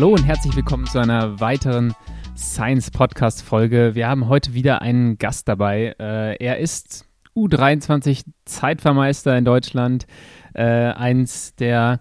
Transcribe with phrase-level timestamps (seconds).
[0.00, 1.94] Hallo und herzlich willkommen zu einer weiteren
[2.34, 3.94] Science Podcast Folge.
[3.94, 5.94] Wir haben heute wieder einen Gast dabei.
[6.00, 7.04] Äh, er ist
[7.36, 10.06] U23 Zeitvermeister in Deutschland,
[10.54, 12.00] äh, eins der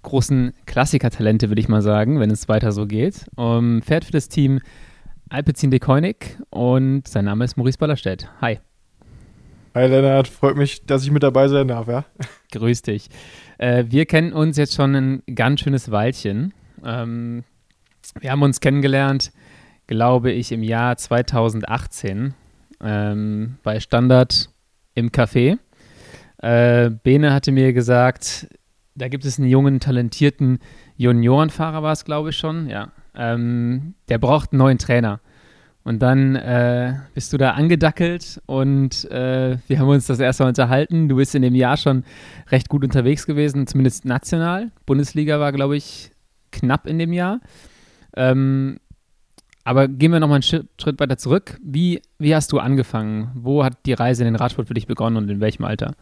[0.00, 3.26] großen Klassikertalente, würde ich mal sagen, wenn es weiter so geht.
[3.36, 4.60] Um, fährt für das Team
[5.28, 8.26] Alpecin de Koenig und sein Name ist Maurice Ballerstedt.
[8.40, 8.58] Hi.
[9.74, 12.06] Hi Lennart, freut mich, dass ich mit dabei sein darf, ja.
[12.52, 13.10] Grüß dich.
[13.58, 16.54] Äh, wir kennen uns jetzt schon ein ganz schönes Weilchen.
[16.84, 17.44] Ähm,
[18.20, 19.32] wir haben uns kennengelernt,
[19.86, 22.34] glaube ich, im Jahr 2018
[22.82, 24.50] ähm, bei Standard
[24.94, 25.58] im Café.
[26.38, 28.48] Äh, Bene hatte mir gesagt,
[28.94, 30.58] da gibt es einen jungen, talentierten
[30.96, 32.92] Juniorenfahrer, war es, glaube ich, schon, ja.
[33.16, 35.20] Ähm, der braucht einen neuen Trainer.
[35.84, 40.48] Und dann äh, bist du da angedackelt und äh, wir haben uns das erste Mal
[40.48, 41.10] unterhalten.
[41.10, 42.04] Du bist in dem Jahr schon
[42.50, 44.70] recht gut unterwegs gewesen, zumindest national.
[44.86, 46.10] Bundesliga war, glaube ich,
[46.54, 47.40] knapp in dem Jahr.
[48.16, 48.78] Ähm,
[49.64, 51.58] aber gehen wir nochmal einen Schritt, weiter zurück.
[51.62, 53.30] Wie, wie hast du angefangen?
[53.34, 55.94] Wo hat die Reise in den Radsport für dich begonnen und in welchem Alter?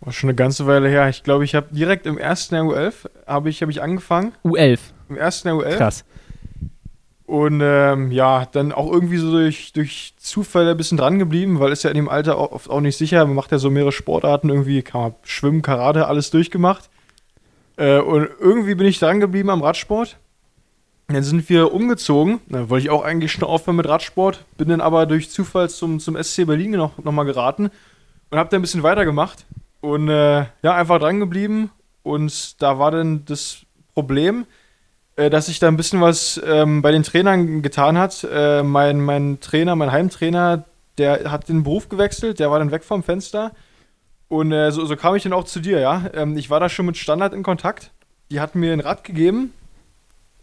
[0.00, 1.08] War schon eine ganze Weile her.
[1.08, 4.32] Ich glaube, ich habe direkt im ersten U11 habe ich, hab ich angefangen.
[4.44, 4.78] U11?
[5.08, 5.76] Im ersten U11.
[5.76, 6.04] Krass.
[7.26, 11.72] Und ähm, ja, dann auch irgendwie so durch, durch Zufälle ein bisschen dran geblieben, weil
[11.72, 13.24] ist ja in dem Alter oft auch nicht sicher.
[13.24, 16.90] Man macht ja so mehrere Sportarten, irgendwie kann man Schwimmen, Karate, alles durchgemacht.
[17.76, 20.16] Äh, und irgendwie bin ich dran geblieben am Radsport.
[21.08, 22.40] Dann sind wir umgezogen.
[22.48, 24.44] Da wollte ich auch eigentlich schon aufhören mit Radsport.
[24.56, 27.70] Bin dann aber durch Zufall zum, zum SC Berlin noch, noch mal geraten
[28.30, 29.44] und habe dann ein bisschen weitergemacht.
[29.80, 31.70] Und äh, ja, einfach dran geblieben.
[32.02, 33.58] Und da war dann das
[33.94, 34.46] Problem,
[35.16, 38.26] äh, dass sich da ein bisschen was ähm, bei den Trainern getan hat.
[38.30, 40.64] Äh, mein, mein Trainer, mein Heimtrainer,
[40.96, 43.52] der hat den Beruf gewechselt, der war dann weg vom Fenster.
[44.28, 46.04] Und äh, so, so, kam ich dann auch zu dir, ja.
[46.14, 47.92] Ähm, ich war da schon mit Standard in Kontakt.
[48.30, 49.52] Die hatten mir ein Rad gegeben.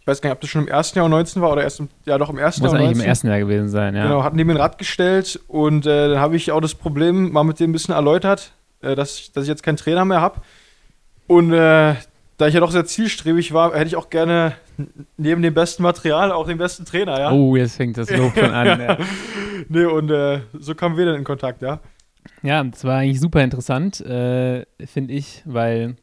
[0.00, 1.88] Ich weiß gar nicht, ob das schon im ersten Jahr 19 war oder erst im,
[2.06, 4.02] ja doch im ersten Muss Jahr eigentlich im ersten Jahr gewesen sein, ja.
[4.02, 7.30] Genau, hatten die mir ein Rad gestellt und äh, dann habe ich auch das Problem
[7.30, 10.40] mal mit dem ein bisschen erläutert, äh, dass, dass ich jetzt keinen Trainer mehr habe.
[11.28, 11.94] Und äh,
[12.36, 14.54] da ich ja doch sehr zielstrebig war, hätte ich auch gerne
[15.16, 17.30] neben dem besten Material auch den besten Trainer, ja.
[17.30, 18.80] Oh, jetzt fängt das Lob schon an.
[18.80, 18.98] ja.
[19.68, 21.78] Nee, und äh, so kamen wir dann in Kontakt, ja.
[22.42, 25.96] Ja, das war eigentlich super interessant, äh, finde ich, weil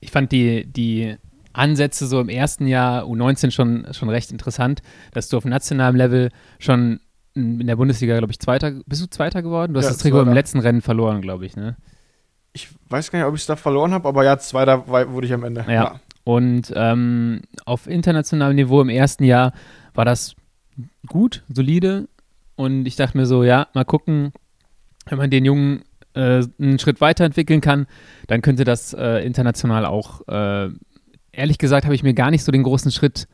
[0.00, 1.16] ich fand die, die
[1.52, 6.30] Ansätze so im ersten Jahr U19 schon, schon recht interessant, dass du auf nationalem Level
[6.58, 7.00] schon
[7.34, 9.72] in der Bundesliga, glaube ich, Zweiter, bist du Zweiter geworden?
[9.72, 11.76] Du hast Ja, das Trikot im letzten Rennen verloren, glaube ich, ne?
[12.52, 15.32] Ich weiß gar nicht, ob ich es da verloren habe, aber ja, Zweiter wurde ich
[15.32, 15.64] am Ende.
[15.68, 16.00] Ja.
[16.22, 19.52] Und ähm, auf internationalem Niveau im ersten Jahr
[19.94, 20.36] war das
[21.06, 22.08] gut, solide.
[22.56, 24.32] Und ich dachte mir so, ja, mal gucken,
[25.06, 25.82] wenn man den Jungen
[26.14, 27.86] äh, einen Schritt weiterentwickeln kann,
[28.26, 30.68] dann könnte das äh, international auch, äh,
[31.32, 33.26] ehrlich gesagt, habe ich mir gar nicht so den großen Schritt,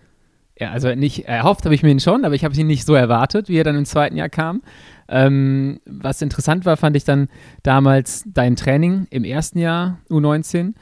[0.58, 2.94] ja, also nicht erhofft habe ich mir ihn schon, aber ich habe ihn nicht so
[2.94, 4.62] erwartet, wie er dann im zweiten Jahr kam.
[5.08, 7.28] Ähm, was interessant war, fand ich dann
[7.62, 10.74] damals dein Training im ersten Jahr U19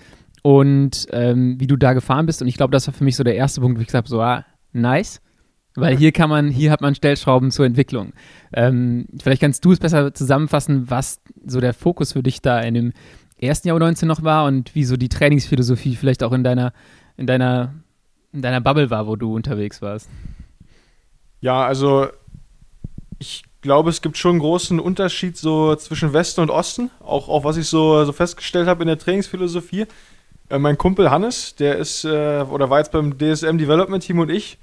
[0.42, 2.42] und ähm, wie du da gefahren bist.
[2.42, 4.08] Und ich glaube, das war für mich so der erste Punkt, wo ich gesagt habe,
[4.08, 5.20] so, ah, nice.
[5.74, 8.12] Weil hier kann man, hier hat man Stellschrauben zur Entwicklung.
[8.52, 12.74] Ähm, vielleicht kannst du es besser zusammenfassen, was so der Fokus für dich da in
[12.74, 12.92] dem
[13.40, 16.72] ersten Jahr U19 noch war und wie so die Trainingsphilosophie vielleicht auch in deiner,
[17.16, 17.74] in deiner,
[18.32, 20.08] in deiner Bubble war, wo du unterwegs warst.
[21.40, 22.08] Ja, also
[23.20, 26.90] ich glaube, es gibt schon einen großen Unterschied so zwischen Westen und Osten.
[27.00, 29.86] Auch, auch was ich so, so festgestellt habe in der Trainingsphilosophie.
[30.48, 34.30] Äh, mein Kumpel Hannes, der ist äh, oder war jetzt beim DSM Development Team und
[34.30, 34.58] ich.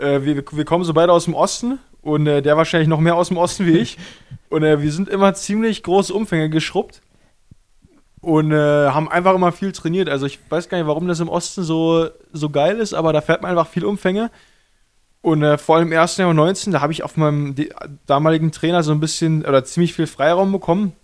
[0.00, 3.16] Äh, wir, wir kommen so beide aus dem Osten und äh, der wahrscheinlich noch mehr
[3.16, 3.98] aus dem Osten wie ich.
[4.48, 7.02] Und äh, wir sind immer ziemlich große Umfänge geschrubbt
[8.20, 10.08] und äh, haben einfach immer viel trainiert.
[10.08, 13.20] Also ich weiß gar nicht, warum das im Osten so, so geil ist, aber da
[13.20, 14.30] fährt man einfach viel Umfänge.
[15.22, 17.54] Und äh, vor allem im ersten Jahr 19, da habe ich auf meinem
[18.06, 20.94] damaligen Trainer so ein bisschen oder ziemlich viel Freiraum bekommen.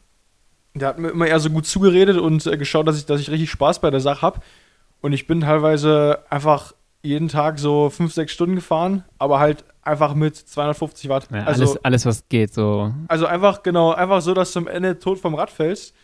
[0.74, 3.30] Der hat mir immer eher so gut zugeredet und äh, geschaut, dass ich, dass ich
[3.30, 4.40] richtig Spaß bei der Sache habe.
[5.00, 6.72] Und ich bin teilweise einfach
[7.06, 11.28] jeden Tag so fünf, sechs Stunden gefahren, aber halt einfach mit 250 Watt.
[11.32, 12.92] Ja, also, alles, alles, was geht, so.
[13.08, 15.94] also einfach, genau, einfach so, dass du am Ende tot vom Rad fällst.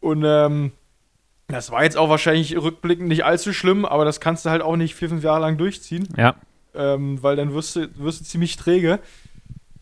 [0.00, 0.72] Und ähm,
[1.48, 4.76] das war jetzt auch wahrscheinlich rückblickend nicht allzu schlimm, aber das kannst du halt auch
[4.76, 6.34] nicht vier, fünf Jahre lang durchziehen Ja,
[6.74, 8.98] ähm, weil dann wirst du, wirst du ziemlich träge.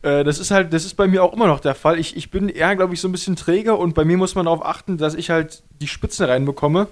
[0.03, 1.99] Äh, das ist halt, das ist bei mir auch immer noch der Fall.
[1.99, 4.47] Ich, ich bin eher, glaube ich, so ein bisschen träge und bei mir muss man
[4.47, 6.89] darauf achten, dass ich halt die Spitzen reinbekomme.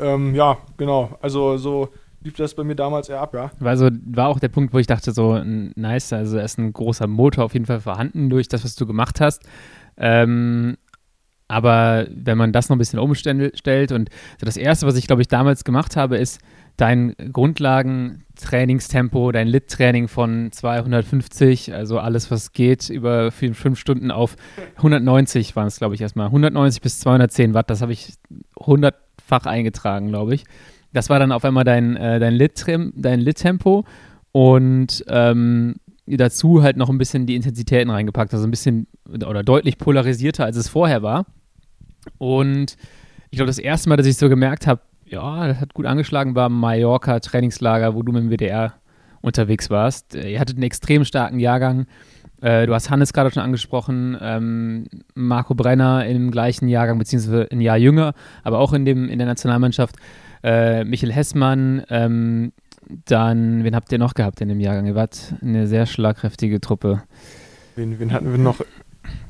[0.00, 1.18] Ähm, ja, genau.
[1.20, 1.90] Also so
[2.24, 3.50] lief das bei mir damals eher ab, ja.
[3.58, 6.72] war, so, war auch der Punkt, wo ich dachte, so, nice, also da ist ein
[6.72, 9.42] großer Motor auf jeden Fall vorhanden durch das, was du gemacht hast.
[9.96, 10.76] Ähm,
[11.46, 14.08] aber wenn man das noch ein bisschen umstellt und
[14.40, 16.40] so das Erste, was ich, glaube ich, damals gemacht habe, ist
[16.78, 24.36] dein Grundlagen-Trainingstempo, dein Lit-Training von 250, also alles, was geht, über fünf Stunden auf
[24.76, 26.26] 190 waren es, glaube ich, erstmal.
[26.26, 28.14] 190 bis 210 Watt, das habe ich
[28.58, 30.44] hundertfach eingetragen, glaube ich.
[30.94, 33.84] Das war dann auf einmal dein, äh, dein Lit-Tempo
[34.32, 35.74] und ähm,
[36.06, 40.56] dazu halt noch ein bisschen die Intensitäten reingepackt, also ein bisschen oder deutlich polarisierter, als
[40.56, 41.26] es vorher war.
[42.18, 42.76] Und
[43.30, 46.34] ich glaube, das erste Mal, dass ich so gemerkt habe, ja, das hat gut angeschlagen,
[46.34, 48.74] war Mallorca Trainingslager, wo du mit dem WDR
[49.20, 50.14] unterwegs warst.
[50.14, 51.86] Ihr hattet einen extrem starken Jahrgang.
[52.40, 57.60] Äh, du hast Hannes gerade schon angesprochen, ähm, Marco Brenner im gleichen Jahrgang, beziehungsweise ein
[57.60, 58.12] Jahr jünger,
[58.42, 59.96] aber auch in, dem, in der Nationalmannschaft.
[60.44, 62.52] Äh, Michael Hessmann, ähm,
[63.06, 64.86] dann, wen habt ihr noch gehabt in dem Jahrgang?
[64.86, 67.02] Ihr wart eine sehr schlagkräftige Truppe.
[67.76, 68.60] Wen, wen hatten wir noch?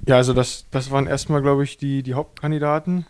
[0.07, 3.07] Ja, also das, das waren erstmal, glaube ich, die, die Hauptkandidaten.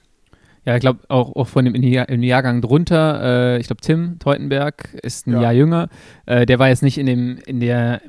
[0.66, 4.94] Ja, ich glaube auch, auch von dem im Jahrgang drunter, äh, ich glaube Tim Teutenberg
[5.02, 5.42] ist ein ja.
[5.42, 5.88] Jahr jünger.
[6.26, 8.00] Äh, der war jetzt nicht in dem in der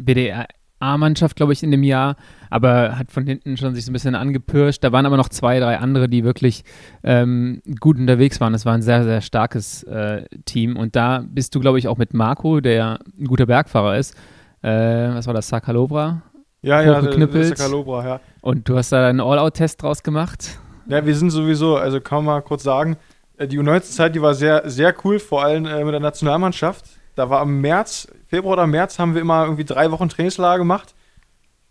[0.80, 2.16] BDA-Mannschaft, glaube ich, in dem Jahr,
[2.50, 4.84] aber hat von hinten schon sich so ein bisschen angepirscht.
[4.84, 6.64] Da waren aber noch zwei, drei andere, die wirklich
[7.04, 8.54] ähm, gut unterwegs waren.
[8.54, 10.78] Es war ein sehr, sehr starkes äh, Team.
[10.78, 14.16] Und da bist du, glaube ich, auch mit Marco, der ein guter Bergfahrer ist.
[14.62, 15.48] Äh, was war das?
[15.48, 16.22] Sakalobra?
[16.62, 18.20] Ja, ja, Sakalobra, ja.
[18.42, 20.58] Und du hast da einen All-Out-Test draus gemacht.
[20.88, 22.98] Ja, wir sind sowieso, also kann man mal kurz sagen,
[23.38, 26.86] äh, die U19-Zeit, die war sehr, sehr cool, vor allem äh, mit der Nationalmannschaft.
[27.16, 30.94] Da war im März, Februar oder März, haben wir immer irgendwie drei Wochen Trainingslager gemacht.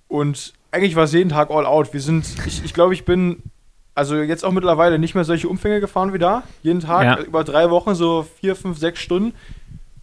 [0.08, 1.92] Und eigentlich war es jeden Tag all out.
[1.92, 3.42] Wir sind, ich, ich glaube, ich bin,
[3.94, 6.42] also jetzt auch mittlerweile nicht mehr solche Umfänge gefahren wie da.
[6.62, 7.24] Jeden Tag, ja.
[7.24, 9.34] über drei Wochen, so vier, fünf, sechs Stunden.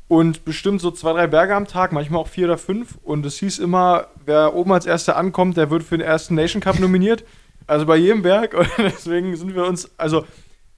[0.07, 2.97] Und bestimmt so zwei, drei Berge am Tag, manchmal auch vier oder fünf.
[3.01, 6.61] Und es hieß immer, wer oben als Erster ankommt, der wird für den ersten Nation
[6.61, 7.23] Cup nominiert.
[7.65, 8.53] Also bei jedem Berg.
[8.57, 10.25] Und deswegen sind wir uns, also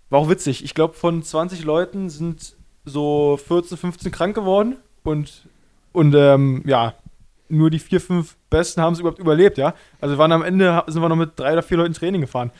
[0.10, 0.64] war auch witzig.
[0.64, 4.78] Ich glaube, von 20 Leuten sind so 14, 15 krank geworden.
[5.04, 5.48] Und,
[5.92, 6.94] und ähm, ja,
[7.50, 9.74] nur die vier, fünf Besten haben es überhaupt überlebt, ja.
[10.02, 12.52] Also waren am Ende, sind wir noch mit drei oder vier Leuten Training gefahren.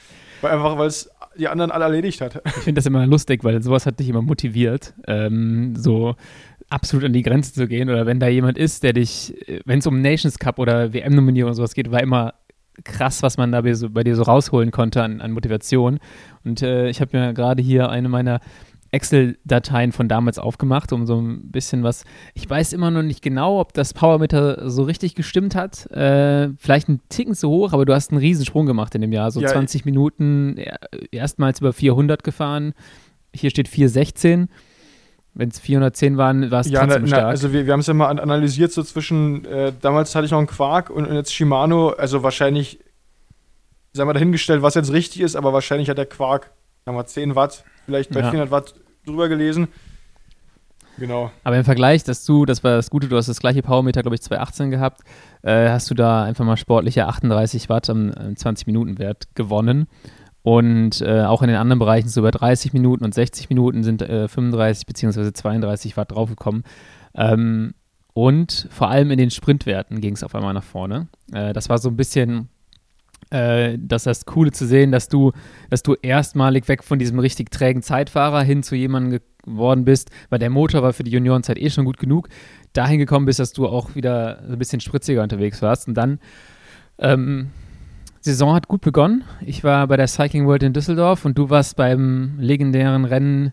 [0.42, 2.42] Weil einfach, weil es die anderen alle erledigt hat.
[2.46, 6.16] Ich finde das immer lustig, weil sowas hat dich immer motiviert, ähm, so
[6.70, 7.90] absolut an die Grenze zu gehen.
[7.90, 9.34] Oder wenn da jemand ist, der dich,
[9.66, 12.34] wenn es um Nations Cup oder WM-Nominierung oder sowas geht, war immer
[12.84, 16.00] krass, was man da bei, so, bei dir so rausholen konnte an, an Motivation.
[16.44, 18.40] Und äh, ich habe mir gerade hier eine meiner
[18.94, 22.06] Excel-Dateien von damals aufgemacht, um so ein bisschen was.
[22.36, 25.90] Ich weiß immer noch nicht genau, ob das Powermeter so richtig gestimmt hat.
[25.92, 29.32] Äh, vielleicht ein Ticken zu hoch, aber du hast einen Riesensprung gemacht in dem Jahr.
[29.32, 30.58] So ja, 20 Minuten,
[31.12, 32.74] erstmals über 400 gefahren.
[33.34, 34.50] Hier steht 416.
[35.34, 37.26] Wenn es 410 waren, war es ja, trotzdem na, stark.
[37.26, 40.38] also wir, wir haben es ja mal analysiert, so zwischen, äh, damals hatte ich noch
[40.38, 42.80] einen Quark und, und jetzt Shimano, also wahrscheinlich,
[43.94, 46.52] sagen wir dahingestellt, was jetzt richtig ist, aber wahrscheinlich hat der Quark,
[46.86, 48.30] sagen wir 10 Watt, vielleicht bei ja.
[48.30, 48.76] 400 Watt
[49.06, 49.68] drüber gelesen.
[50.98, 51.32] Genau.
[51.44, 54.16] Aber im Vergleich, dass du, das war das Gute, du hast das gleiche Powermeter, glaube
[54.16, 55.02] ich, 2018 gehabt,
[55.42, 59.88] äh, hast du da einfach mal sportliche 38 Watt am, am 20-Minuten-Wert gewonnen.
[60.44, 64.02] Und äh, auch in den anderen Bereichen so über 30 Minuten und 60 Minuten sind
[64.02, 65.32] äh, 35 bzw.
[65.32, 66.64] 32 Watt draufgekommen.
[67.16, 67.74] Ähm,
[68.14, 71.08] und vor allem in den Sprintwerten ging es auf einmal nach vorne.
[71.32, 72.50] Äh, das war so ein bisschen
[73.34, 75.32] äh, das, das Coole zu sehen, dass du,
[75.70, 80.40] dass du erstmalig weg von diesem richtig trägen Zeitfahrer hin zu jemandem geworden bist, weil
[80.40, 82.30] der Motor war für die Juniorenzeit eh schon gut genug,
[82.74, 85.88] dahin gekommen bist, dass du auch wieder ein bisschen spritziger unterwegs warst.
[85.88, 86.20] Und dann
[87.00, 87.50] ähm,
[88.22, 89.24] Saison hat gut begonnen.
[89.42, 93.52] Ich war bei der Cycling World in Düsseldorf und du warst beim legendären Rennen,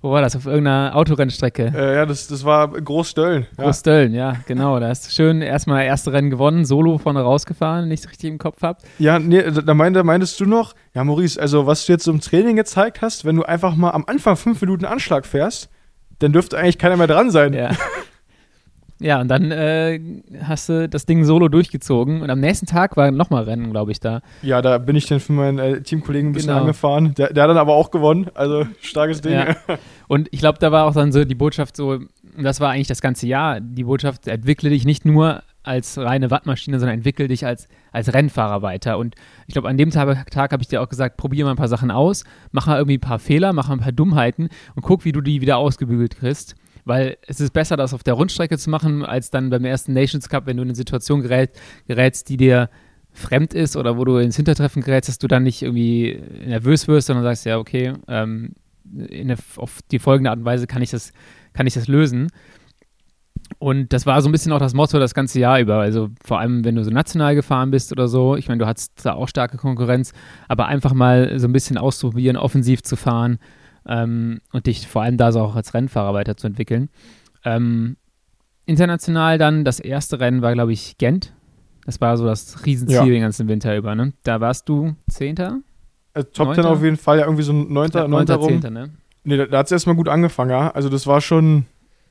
[0.00, 0.36] wo war das?
[0.36, 1.72] Auf irgendeiner Autorennstrecke.
[1.74, 3.46] Äh, ja, das, das war Großstöllen.
[3.56, 4.32] Großstöllen, ja.
[4.32, 4.78] ja, genau.
[4.78, 8.62] Da hast du schön erstmal erste Rennen gewonnen, solo vorne rausgefahren, es richtig im Kopf
[8.62, 8.78] habe.
[8.98, 12.56] Ja, nee, da meinte, meintest du noch, ja, Maurice, also was du jetzt im Training
[12.56, 15.70] gezeigt hast, wenn du einfach mal am Anfang fünf Minuten Anschlag fährst,
[16.18, 17.52] dann dürfte eigentlich keiner mehr dran sein.
[17.52, 17.70] Ja.
[18.98, 20.00] Ja, und dann äh,
[20.42, 24.00] hast du das Ding solo durchgezogen und am nächsten Tag war nochmal Rennen, glaube ich,
[24.00, 24.22] da.
[24.40, 26.60] Ja, da bin ich dann für meinen äh, Teamkollegen ein bisschen genau.
[26.60, 27.14] angefahren.
[27.14, 29.34] Der, der, hat dann aber auch gewonnen, also starkes Ding.
[29.34, 29.56] Ja.
[30.08, 31.98] Und ich glaube, da war auch dann so die Botschaft so,
[32.38, 36.78] das war eigentlich das ganze Jahr, die Botschaft, entwickle dich nicht nur als reine Wattmaschine,
[36.78, 38.98] sondern entwickle dich als, als Rennfahrer weiter.
[38.98, 39.14] Und
[39.46, 41.68] ich glaube, an dem Tag, Tag habe ich dir auch gesagt, probiere mal ein paar
[41.68, 45.04] Sachen aus, mach mal irgendwie ein paar Fehler, mach mal ein paar Dummheiten und guck,
[45.04, 46.54] wie du die wieder ausgebügelt kriegst
[46.86, 50.28] weil es ist besser, das auf der Rundstrecke zu machen, als dann beim ersten Nations
[50.28, 51.50] Cup, wenn du in eine Situation gerät,
[51.88, 52.70] gerätst, die dir
[53.12, 57.08] fremd ist oder wo du ins Hintertreffen gerätst, dass du dann nicht irgendwie nervös wirst,
[57.08, 58.52] sondern sagst, ja, okay, ähm,
[59.10, 61.12] eine, auf die folgende Art und Weise kann ich das,
[61.54, 62.28] kann ich das lösen.
[63.58, 65.80] Und das war so ein bisschen auch das Motto das ganze Jahr über.
[65.80, 68.36] Also vor allem, wenn du so national gefahren bist oder so.
[68.36, 70.12] Ich meine, du hattest da auch starke Konkurrenz,
[70.46, 73.38] aber einfach mal so ein bisschen ausprobieren, offensiv zu fahren
[73.88, 76.88] ähm, und dich vor allem da so auch als Rennfahrer weiterzuentwickeln.
[77.44, 77.96] Ähm,
[78.66, 81.32] international dann, das erste Rennen war, glaube ich, Gent.
[81.84, 83.04] Das war so das Riesenziel ja.
[83.04, 83.94] den ganzen Winter über.
[83.94, 84.12] Ne?
[84.24, 85.60] Da warst du Zehnter?
[86.14, 88.48] Äh, Top Ten auf jeden Fall, ja, irgendwie so ein Neunter, Neunter, rum.
[88.48, 88.90] Zehnter, ne?
[89.22, 90.70] Nee, da, da hat es erstmal gut angefangen, ja.
[90.70, 91.66] Also das war schon,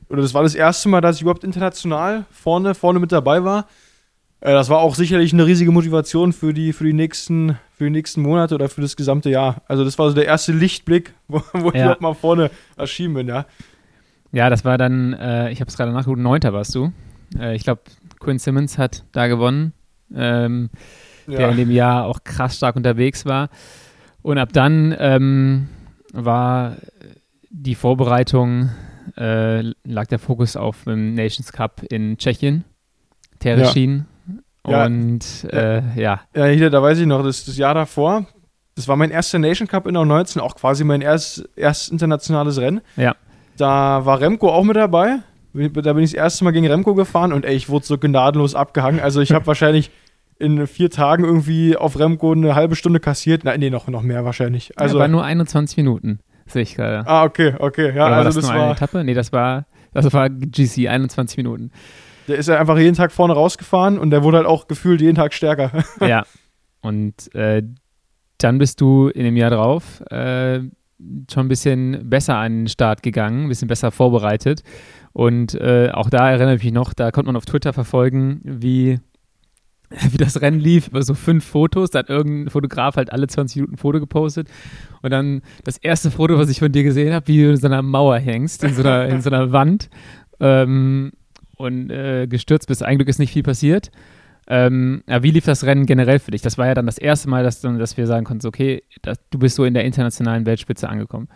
[0.09, 3.67] oder das war das erste Mal, dass ich überhaupt international vorne, vorne mit dabei war.
[4.45, 7.89] Äh, das war auch sicherlich eine riesige Motivation für die, für die nächsten, für die
[7.89, 9.63] nächsten Monate oder für das gesamte Jahr.
[9.67, 11.93] Also das war so der erste Lichtblick, wo, wo ja.
[11.93, 13.47] ich mal vorne erschienen bin, ja.
[14.31, 16.91] Ja, das war dann, äh, ich habe es gerade nachgeguckt, Neunter warst du.
[17.39, 17.81] Äh, ich glaube,
[18.19, 19.73] Quinn Simmons hat da gewonnen,
[20.13, 20.69] ähm,
[21.25, 21.37] ja.
[21.37, 23.49] der in dem Jahr auch krass stark unterwegs war.
[24.21, 25.69] Und ab dann ähm,
[26.13, 26.75] war
[27.49, 28.69] die Vorbereitung,
[29.17, 32.63] äh, lag der Fokus auf dem Nations Cup in Tschechien,
[33.39, 34.05] Tereschin.
[34.67, 34.85] Ja.
[34.85, 36.21] Und äh, ja.
[36.35, 38.25] Ja, hier, da weiß ich noch, das, das Jahr davor,
[38.75, 42.81] das war mein erster Nation Cup in U19, auch quasi mein erstes erst internationales Rennen.
[42.97, 43.15] Ja.
[43.57, 45.19] Da war Remco auch mit dabei.
[45.53, 48.55] Da bin ich das erste Mal gegen Remco gefahren und ey, ich wurde so gnadenlos
[48.55, 48.99] abgehangen.
[48.99, 49.91] Also ich habe wahrscheinlich
[50.37, 53.45] in vier Tagen irgendwie auf Remco eine halbe Stunde kassiert.
[53.45, 54.77] Nein, nee, noch, noch mehr wahrscheinlich.
[54.77, 57.07] Also, ja, war nur 21 Minuten, sehe ich gerade.
[57.07, 57.95] Ah, okay, okay.
[57.95, 59.03] Ja, Oder also war das, das nur war, eine Etappe?
[59.05, 61.71] Nee, das war, das war GC, 21 Minuten.
[62.27, 65.15] Der ist ja einfach jeden Tag vorne rausgefahren und der wurde halt auch gefühlt jeden
[65.15, 65.71] Tag stärker.
[66.01, 66.23] ja.
[66.81, 67.63] Und äh,
[68.37, 70.59] dann bist du in dem Jahr drauf äh,
[71.31, 74.63] schon ein bisschen besser an den Start gegangen, ein bisschen besser vorbereitet.
[75.13, 78.99] Und äh, auch da erinnere ich mich noch, da konnte man auf Twitter verfolgen, wie,
[79.89, 81.91] wie das Rennen lief, über so fünf Fotos.
[81.91, 84.49] Da hat irgendein Fotograf halt alle 20 Minuten ein Foto gepostet.
[85.01, 87.67] Und dann das erste Foto, was ich von dir gesehen habe, wie du in so
[87.67, 89.89] einer Mauer hängst, in so einer, in so einer Wand.
[90.39, 91.13] Ähm,
[91.55, 92.83] und äh, gestürzt bist.
[92.83, 93.91] Ein Glück ist nicht viel passiert.
[94.47, 96.41] Ähm, ja, wie lief das Rennen generell für dich?
[96.41, 99.39] Das war ja dann das erste Mal, dass, dass wir sagen konnten, okay, das, du
[99.39, 101.29] bist so in der internationalen Weltspitze angekommen.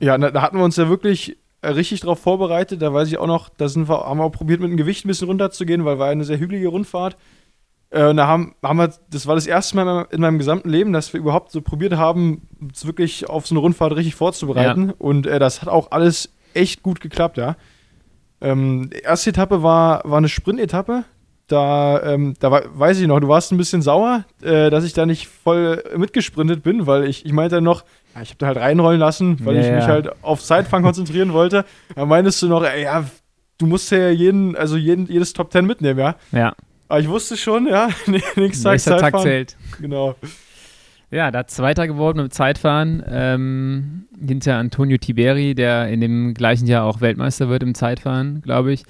[0.00, 2.82] Ja, da, da hatten wir uns ja wirklich äh, richtig darauf vorbereitet.
[2.82, 5.04] Da weiß ich auch noch, da sind wir, haben wir auch probiert, mit dem Gewicht
[5.04, 7.16] ein bisschen runterzugehen, weil war eine sehr hügelige Rundfahrt.
[7.90, 10.38] Äh, und da haben, haben wir, das war das erste Mal in meinem, in meinem,
[10.38, 14.16] gesamten Leben, dass wir überhaupt so probiert haben, uns wirklich auf so eine Rundfahrt richtig
[14.16, 14.88] vorzubereiten.
[14.88, 14.94] Ja.
[14.98, 17.56] Und äh, das hat auch alles echt gut geklappt, ja.
[18.42, 21.04] Ähm, die erste Etappe war, war eine Sprint-Etappe
[21.52, 24.94] da, ähm, da war, weiß ich noch, du warst ein bisschen sauer, äh, dass ich
[24.94, 27.84] da nicht voll mitgesprintet bin, weil ich, ich meinte noch,
[28.14, 31.32] ja, ich habe da halt reinrollen lassen, weil ja, ich mich halt auf Zeitfahren konzentrieren
[31.32, 31.64] wollte.
[31.94, 33.04] Da meintest du noch, ey, ja,
[33.58, 36.16] du musst ja jeden, also jeden, jedes Top Ten mitnehmen, ja?
[36.32, 36.54] Ja.
[36.88, 37.88] Aber ich wusste schon, ja,
[38.36, 39.12] nächster Tag.
[39.12, 39.56] Tag zählt.
[39.80, 40.14] Genau.
[41.12, 46.84] Ja, da Zweiter geworden im Zeitfahren ähm, hinter Antonio Tiberi, der in dem gleichen Jahr
[46.84, 48.84] auch Weltmeister wird im Zeitfahren, glaube ich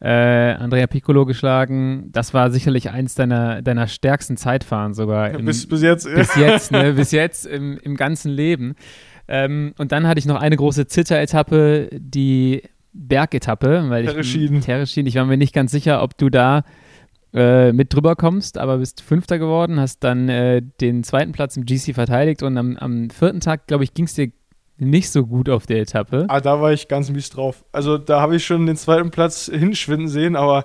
[0.00, 2.10] äh, Andrea Piccolo geschlagen.
[2.12, 5.30] Das war sicherlich eins deiner, deiner stärksten Zeitfahren sogar.
[5.30, 6.12] Im, bis, bis jetzt.
[6.12, 6.92] Bis jetzt, ne?
[6.94, 8.74] bis jetzt im, im ganzen Leben.
[9.26, 14.10] Ähm, und dann hatte ich noch eine große Zitter-Etappe, die Bergetappe, weil ich
[14.60, 16.64] Tereschin, ich war mir nicht ganz sicher, ob du da
[17.34, 21.66] äh, mit drüber kommst, aber bist Fünfter geworden, hast dann äh, den zweiten Platz im
[21.66, 24.32] GC verteidigt und am, am vierten Tag, glaube ich, ging es dir
[24.78, 26.26] nicht so gut auf der Etappe.
[26.28, 27.64] Ah, da war ich ganz mies drauf.
[27.72, 30.64] Also da habe ich schon den zweiten Platz hinschwinden sehen, aber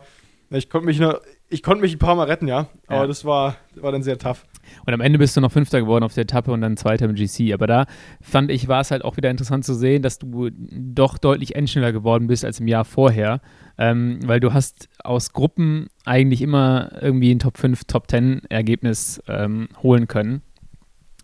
[0.52, 2.68] ich konnte mich noch, ich konnte mich ein paar Mal retten, ja.
[2.88, 3.08] Aber ja.
[3.08, 4.46] das war, war dann sehr tough.
[4.86, 7.16] Und am Ende bist du noch Fünfter geworden auf der Etappe und dann Zweiter im
[7.16, 7.54] GC.
[7.54, 7.86] Aber da
[8.22, 11.92] fand ich, war es halt auch wieder interessant zu sehen, dass du doch deutlich endschneller
[11.92, 13.42] geworden bist als im Jahr vorher.
[13.78, 19.22] Ähm, weil du hast aus Gruppen eigentlich immer irgendwie ein Top 5, Top 10 Ergebnis
[19.28, 20.42] ähm, holen können.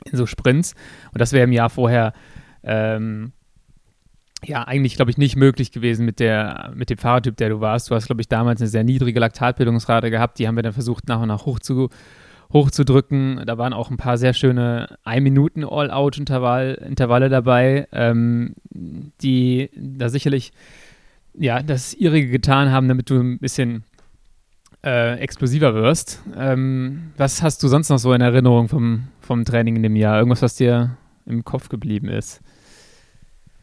[0.06, 0.74] In so Sprints.
[1.12, 2.14] Und das wäre im Jahr vorher
[2.64, 3.34] ähm,
[4.44, 7.90] ja, eigentlich, glaube ich, nicht möglich gewesen mit, der, mit dem Fahrertyp, der du warst.
[7.90, 10.40] Du hast, glaube ich, damals eine sehr niedrige Laktatbildungsrate gehabt.
[10.40, 11.90] Die haben wir dann versucht, nach und nach hoch zu,
[12.52, 13.44] hochzudrücken.
[13.46, 20.52] Da waren auch ein paar sehr schöne 1-Minuten All-Out-Intervalle dabei, ähm, die da sicherlich
[21.34, 23.84] ja, das ihrige getan haben, damit du ein bisschen
[24.84, 26.22] äh, explosiver wirst.
[26.36, 30.18] Ähm, was hast du sonst noch so in Erinnerung vom, vom Training in dem Jahr?
[30.18, 32.42] Irgendwas, was dir im Kopf geblieben ist?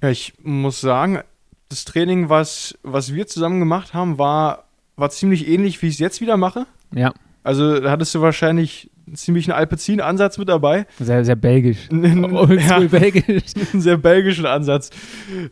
[0.02, 1.20] Ja, ich muss sagen,
[1.68, 4.64] das Training, was, was wir zusammen gemacht haben, war,
[4.96, 6.66] war ziemlich ähnlich, wie ich es jetzt wieder mache.
[6.94, 7.12] Ja.
[7.46, 10.86] Also da hattest du wahrscheinlich ziemlich einen Alpecin-Ansatz mit dabei.
[10.98, 11.88] Sehr, sehr belgisch.
[11.92, 13.44] ja, belgisch.
[13.72, 14.90] einen sehr belgischen Ansatz.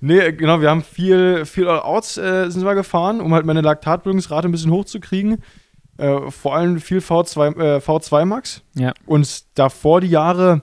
[0.01, 4.49] Nee, genau, wir haben viel, viel Outs äh, sind wir gefahren, um halt meine Laktatbildungsrate
[4.49, 5.39] ein bisschen hochzukriegen.
[5.97, 8.63] Äh, vor allem viel V2, äh, V2 Max.
[8.75, 8.93] Ja.
[9.07, 10.63] Und davor die Jahre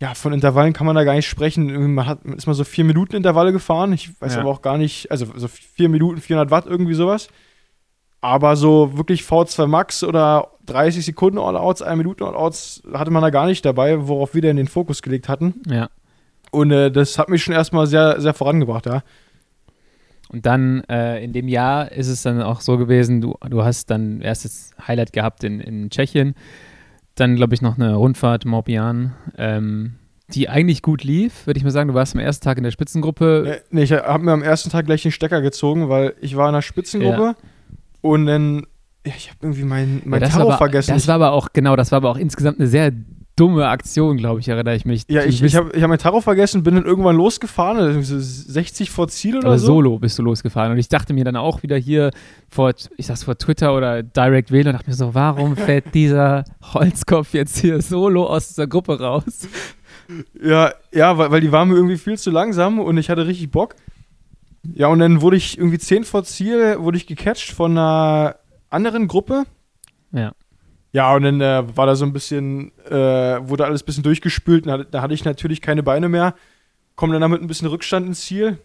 [0.00, 1.94] ja, von Intervallen kann man da gar nicht sprechen.
[1.94, 3.92] Man hat, ist mal so vier Minuten Intervalle gefahren.
[3.92, 4.40] Ich weiß Ja.
[4.40, 7.28] aber auch gar nicht, also so vier Minuten, 400 Watt, irgendwie sowas.
[8.26, 13.30] Aber so wirklich V2 Max oder 30 Sekunden All-Outs, 1 Minuten All-Outs hatte man da
[13.30, 15.62] gar nicht dabei, worauf wir denn den Fokus gelegt hatten.
[15.68, 15.90] Ja.
[16.50, 19.04] Und äh, das hat mich schon erstmal sehr, sehr vorangebracht, ja.
[20.28, 23.92] Und dann äh, in dem Jahr ist es dann auch so gewesen, du, du hast
[23.92, 26.34] dann erstes Highlight gehabt in, in Tschechien,
[27.14, 31.70] dann glaube ich noch eine Rundfahrt Morbihan, ähm, die eigentlich gut lief, würde ich mal
[31.70, 31.90] sagen.
[31.90, 33.44] Du warst am ersten Tag in der Spitzengruppe.
[33.46, 36.48] Nee, nee, ich habe mir am ersten Tag gleich den Stecker gezogen, weil ich war
[36.48, 37.36] in der Spitzengruppe
[38.00, 38.66] und dann,
[39.06, 40.94] ja, ich habe irgendwie mein, mein Ja, aber, vergessen.
[40.94, 42.92] das war aber auch, genau, das war aber auch insgesamt eine sehr
[43.36, 45.04] dumme Aktion, glaube ich, erinnere ich mich.
[45.08, 48.18] ja, ich, ich habe ich hab mein Tacho vergessen, bin dann irgendwann losgefahren, also so
[48.18, 49.66] 60 vor Ziel oder aber so.
[49.66, 50.72] solo bist du losgefahren.
[50.72, 52.12] Und ich dachte mir dann auch wieder hier
[52.48, 56.44] vor, ich sag's vor Twitter oder Direct Wählen und dachte mir so, warum fährt dieser
[56.72, 59.46] Holzkopf jetzt hier solo aus dieser Gruppe raus?
[60.42, 63.50] Ja, ja, weil, weil die waren mir irgendwie viel zu langsam und ich hatte richtig
[63.50, 63.74] Bock.
[64.74, 68.36] Ja, und dann wurde ich irgendwie 10 vor Ziel, wurde ich gecatcht von einer
[68.70, 69.44] anderen Gruppe.
[70.12, 70.32] Ja.
[70.92, 74.66] Ja, und dann äh, war da so ein bisschen, äh, wurde alles ein bisschen durchgespült.
[74.66, 76.34] Und da, hatte ich natürlich keine Beine mehr.
[76.94, 78.58] Komme dann damit ein bisschen Rückstand ins Ziel.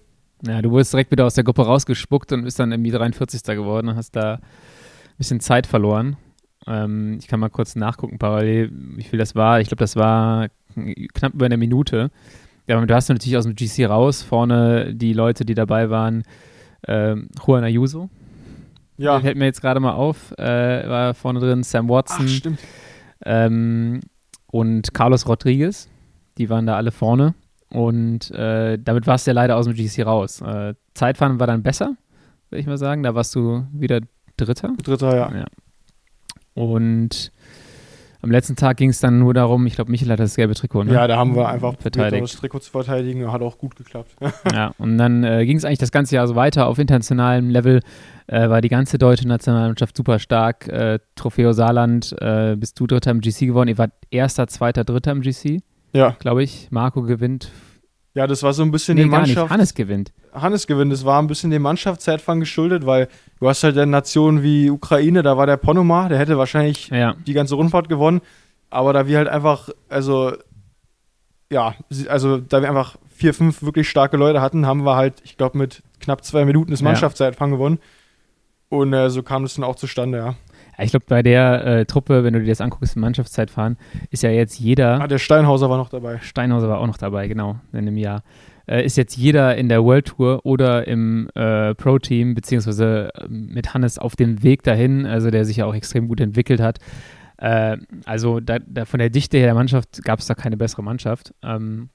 [0.48, 3.44] Ja, du wurdest direkt wieder aus der Gruppe rausgespuckt und bist dann irgendwie 43.
[3.44, 4.42] geworden und hast da ein
[5.18, 6.16] bisschen Zeit verloren.
[6.68, 9.60] Ähm, ich kann mal kurz nachgucken, parallel, wie viel das war.
[9.60, 10.48] Ich glaube, das war
[11.14, 12.12] knapp über eine Minute.
[12.72, 16.24] Ja, du hast natürlich aus dem GC raus, vorne die Leute, die dabei waren,
[16.88, 18.10] ähm, Juan Ayuso,
[18.98, 19.20] Ja.
[19.20, 22.60] fällt mir jetzt gerade mal auf, äh, war vorne drin, Sam Watson Ach, stimmt.
[23.26, 24.00] ähm,
[24.48, 25.90] und Carlos Rodriguez,
[26.38, 27.34] die waren da alle vorne.
[27.72, 30.40] Und äh, damit warst du ja leider aus dem GC raus.
[30.42, 31.96] Äh, Zeitfahren war dann besser,
[32.50, 33.04] würde ich mal sagen.
[33.04, 34.00] Da warst du wieder
[34.38, 34.74] Dritter.
[34.82, 35.32] Dritter, ja.
[35.40, 35.46] Ja.
[36.54, 37.32] Und
[38.22, 40.84] am letzten Tag ging es dann nur darum, ich glaube, Michael hat das gelbe Trikot,
[40.84, 40.94] ne?
[40.94, 42.24] Ja, da haben wir einfach Verteidigt.
[42.24, 43.32] das Trikot zu verteidigen.
[43.32, 44.12] Hat auch gut geklappt.
[44.54, 46.68] Ja, und dann äh, ging es eigentlich das ganze Jahr so weiter.
[46.68, 47.82] Auf internationalem Level
[48.28, 50.68] äh, war die ganze deutsche Nationalmannschaft super stark.
[50.68, 53.70] Äh, Trofeo Saarland, äh, bist du Dritter im GC geworden.
[53.70, 55.62] Ihr wart Erster, Zweiter, Dritter im GC,
[55.94, 56.16] ja.
[56.20, 56.68] glaube ich.
[56.72, 57.52] Marco gewinnt.
[58.14, 59.10] Ja, das war so ein bisschen Nee, die.
[59.10, 59.50] Mannschaft.
[59.52, 60.12] Hannes gewinnt.
[60.34, 60.92] Hannes gewinnt.
[60.92, 63.08] Das war ein bisschen dem Mannschaftszeitfang geschuldet, weil
[63.40, 67.14] du hast halt dann Nationen wie Ukraine, da war der Ponoma, der hätte wahrscheinlich Ja,
[67.26, 68.22] die ganze Rundfahrt gewonnen.
[68.70, 70.34] Aber da wir halt einfach, also,
[71.50, 71.76] ja,
[72.08, 75.58] also da wir einfach vier, fünf wirklich starke Leute hatten, haben wir halt, ich glaube,
[75.58, 76.82] mit knapp zwei Minuten das.
[76.82, 77.80] Mannschaftszeitfang gewonnen.
[78.70, 80.36] Und äh, so kam es dann auch zustande, ja.
[80.82, 83.78] Ich glaube, bei der äh, Truppe, wenn du dir das anguckst, im Mannschaftszeitfahren,
[84.10, 85.02] ist ja jetzt jeder.
[85.02, 86.20] Ah, der Steinhauser war noch dabei.
[86.20, 88.24] Steinhauser war auch noch dabei, genau, in dem Jahr.
[88.68, 93.74] Äh, ist jetzt jeder in der World Tour oder im äh, Pro-Team, beziehungsweise äh, mit
[93.74, 96.80] Hannes auf dem Weg dahin, also der sich ja auch extrem gut entwickelt hat.
[97.38, 100.84] Äh, also da, da von der Dichte her der Mannschaft gab es da keine bessere
[100.84, 101.34] Mannschaft.
[101.44, 101.90] Ähm,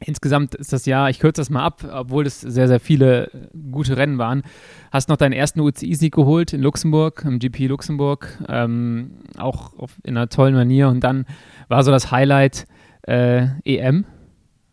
[0.00, 3.30] insgesamt ist das Jahr, ich kürze das mal ab, obwohl es sehr, sehr viele
[3.70, 4.42] gute Rennen waren.
[4.90, 10.16] Hast noch deinen ersten UCI-Sieg geholt in Luxemburg, im GP Luxemburg, ähm, auch auf, in
[10.16, 10.88] einer tollen Manier.
[10.88, 11.24] Und dann
[11.68, 12.66] war so das Highlight
[13.02, 14.04] äh, EM.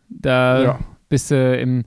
[0.08, 0.78] Da Ja.
[1.08, 1.84] bist du im.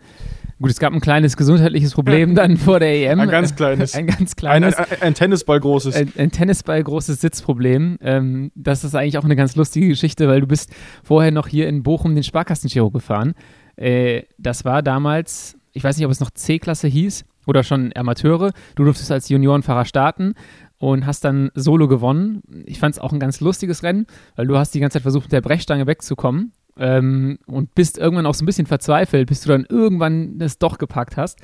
[0.63, 3.19] Gut, es gab ein kleines gesundheitliches Problem dann vor der EM.
[3.19, 3.95] Ein ganz kleines.
[3.95, 4.75] Ein ganz Ein, kleines.
[4.75, 5.93] ein, ein Tennisball großes.
[5.93, 7.97] Ein, ein Tennisball großes Sitzproblem.
[7.99, 10.71] Ähm, das ist eigentlich auch eine ganz lustige Geschichte, weil du bist
[11.03, 13.33] vorher noch hier in Bochum den Sparkassen-Giro gefahren.
[13.75, 18.53] Äh, das war damals, ich weiß nicht, ob es noch C-Klasse hieß oder schon Amateure.
[18.75, 20.33] Du durftest als Juniorenfahrer starten
[20.77, 22.41] und hast dann Solo gewonnen.
[22.65, 25.25] Ich fand es auch ein ganz lustiges Rennen, weil du hast die ganze Zeit versucht,
[25.25, 26.53] mit der Brechstange wegzukommen.
[26.77, 30.77] Ähm, und bist irgendwann auch so ein bisschen verzweifelt, bis du dann irgendwann das doch
[30.77, 31.39] gepackt hast.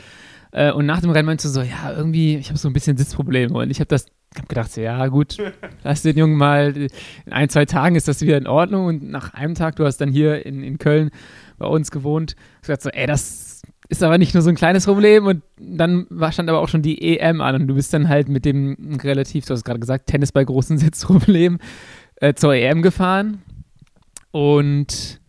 [0.51, 2.97] Äh, und nach dem Rennen meinst du so, ja, irgendwie, ich habe so ein bisschen
[2.97, 3.53] Sitzprobleme.
[3.53, 5.37] Und ich habe das, habe gedacht, so, ja gut,
[5.83, 8.87] lass den Jungen mal, in ein, zwei Tagen ist das wieder in Ordnung.
[8.87, 11.11] Und nach einem Tag, du hast dann hier in, in Köln
[11.57, 15.25] bei uns gewohnt, gesagt so, ey, das ist aber nicht nur so ein kleines Problem.
[15.27, 18.29] Und dann war, stand aber auch schon die EM an und du bist dann halt
[18.29, 21.59] mit dem relativ, du hast gerade gesagt, Tennis bei großen Sitzproblemen
[22.15, 23.41] äh, zur EM gefahren.
[24.31, 25.19] Und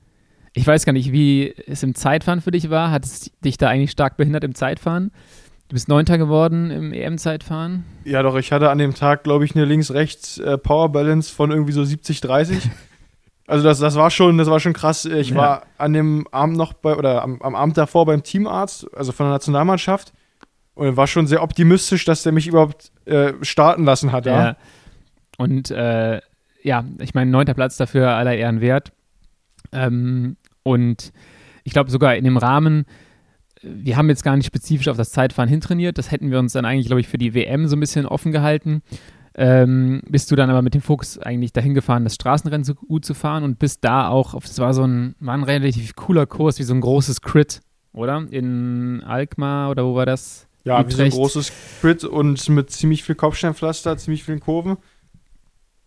[0.53, 2.91] ich weiß gar nicht, wie es im Zeitfahren für dich war.
[2.91, 5.13] Hat es dich da eigentlich stark behindert im Zeitfahren?
[5.69, 7.85] Du bist Neunter geworden im EM-Zeitfahren.
[8.05, 11.85] Ja, doch, ich hatte an dem Tag, glaube ich, eine links-rechts äh, von irgendwie so
[11.85, 12.69] 70, 30.
[13.47, 15.05] also das, das war schon, das war schon krass.
[15.05, 15.37] Ich Ja.
[15.37, 19.27] war an dem Abend noch bei, oder am, am Abend davor beim Teamarzt, also von
[19.27, 20.13] der Nationalmannschaft,
[20.75, 24.45] und war schon sehr optimistisch, dass der mich überhaupt äh, starten lassen hat, ja.
[24.45, 24.57] Ja.
[25.39, 26.21] Und äh,
[26.63, 28.93] ja, ich meine, neunter Platz dafür aller Ehren wert.
[29.73, 31.13] Ähm, und
[31.65, 32.85] ich glaube sogar in dem Rahmen,
[33.63, 35.99] äh, wir haben jetzt gar nicht spezifisch auf das Zeitfahren hintrainiert.
[35.99, 38.33] Das hätten wir uns dann eigentlich, glaube ich, für die WM so ein bisschen offen
[38.33, 38.83] gehalten.
[39.35, 43.05] ähm, bist du dann aber mit dem Fokus eigentlich dahin gefahren, das Straßenrennen so gut
[43.05, 46.59] zu fahren und bist da auch, das war so ein, war ein relativ cooler Kurs,
[46.59, 47.61] wie so ein großes Crit,
[47.93, 48.27] oder?
[48.31, 50.49] In Alkmaar oder wo war das?
[50.65, 50.91] Ja, Utrecht.
[50.91, 54.79] wie so ein großes Crit und mit ziemlich viel Kopfsteinpflaster, ziemlich vielen Kurven.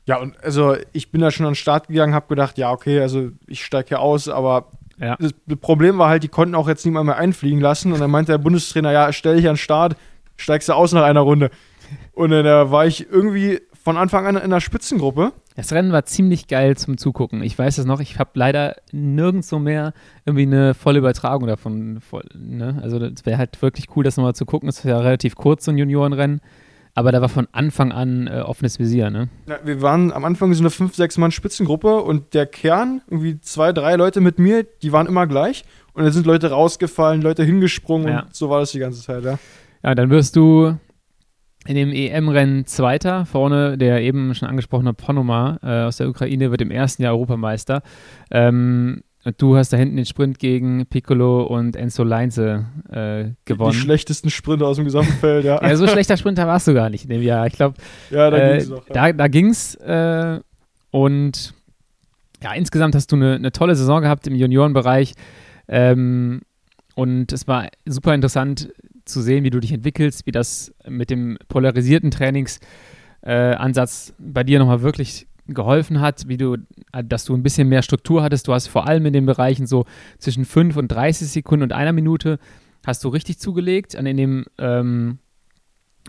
[0.05, 2.99] Ja, und also ich bin da schon an den Start gegangen, habe gedacht, ja, okay,
[2.99, 5.15] also ich steige hier aus, aber ja.
[5.19, 8.33] das Problem war halt, die konnten auch jetzt niemand mehr einfliegen lassen und dann meinte
[8.33, 9.95] der Bundestrainer, ja, stell dich an den Start,
[10.35, 11.51] steigst du aus nach einer Runde.
[12.13, 15.33] Und dann da war ich irgendwie von Anfang an in einer Spitzengruppe.
[15.55, 17.43] Das Rennen war ziemlich geil zum Zugucken.
[17.43, 19.93] Ich weiß es noch, ich habe leider nirgendwo mehr
[20.25, 21.99] irgendwie eine volle Übertragung davon.
[22.01, 22.79] Voll, ne?
[22.81, 24.69] Also es wäre halt wirklich cool, das nochmal zu gucken.
[24.69, 26.41] Es ist ja relativ kurz, so ein Juniorenrennen.
[26.95, 29.29] Aber da war von Anfang an äh, offenes Visier, ne?
[29.47, 33.39] Ja, wir waren am Anfang so eine 5, 6 Mann Spitzengruppe und der Kern, irgendwie
[33.41, 35.65] zwei, drei Leute mit mir, die waren immer gleich.
[35.93, 38.19] Und dann sind Leute rausgefallen, Leute hingesprungen ja.
[38.21, 39.39] und so war das die ganze Zeit, ja.
[39.83, 40.77] Ja, dann wirst du
[41.65, 43.25] in dem EM-Rennen Zweiter.
[43.25, 47.81] Vorne der eben schon angesprochene Ponoma äh, aus der Ukraine wird im ersten Jahr Europameister.
[48.31, 49.03] Ähm,
[49.37, 53.71] Du hast da hinten den Sprint gegen Piccolo und Enzo Leinze äh, gewonnen.
[53.71, 55.61] Die schlechtesten Sprinter aus dem gesamten Feld, ja.
[55.67, 57.47] ja, so schlechter Sprinter warst du gar nicht in dem Jahr.
[57.47, 57.75] Ich glaube,
[58.09, 58.93] ja, da äh, ging's noch, ja.
[58.93, 60.41] Da, da ging's äh,
[60.91, 61.53] und
[62.43, 65.13] ja, insgesamt hast du eine, eine tolle Saison gehabt im Juniorenbereich
[65.69, 66.41] ähm,
[66.95, 68.73] und es war super interessant
[69.05, 74.59] zu sehen, wie du dich entwickelst, wie das mit dem polarisierten Trainingsansatz äh, bei dir
[74.59, 76.57] nochmal wirklich geholfen hat, wie du,
[77.05, 78.47] dass du ein bisschen mehr Struktur hattest.
[78.47, 79.85] Du hast vor allem in den Bereichen so
[80.17, 82.39] zwischen 5 und 30 Sekunden und einer Minute
[82.85, 83.95] hast du richtig zugelegt.
[83.95, 85.19] Und in dem ähm,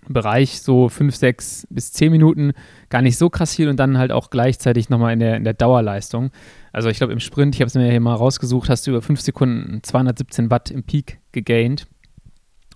[0.08, 2.52] Bereich so 5, 6 bis 10 Minuten
[2.90, 5.54] gar nicht so krass viel und dann halt auch gleichzeitig nochmal in der, in der
[5.54, 6.30] Dauerleistung.
[6.72, 9.02] Also ich glaube im Sprint, ich habe es mir hier mal rausgesucht, hast du über
[9.02, 11.86] 5 Sekunden 217 Watt im Peak gegaint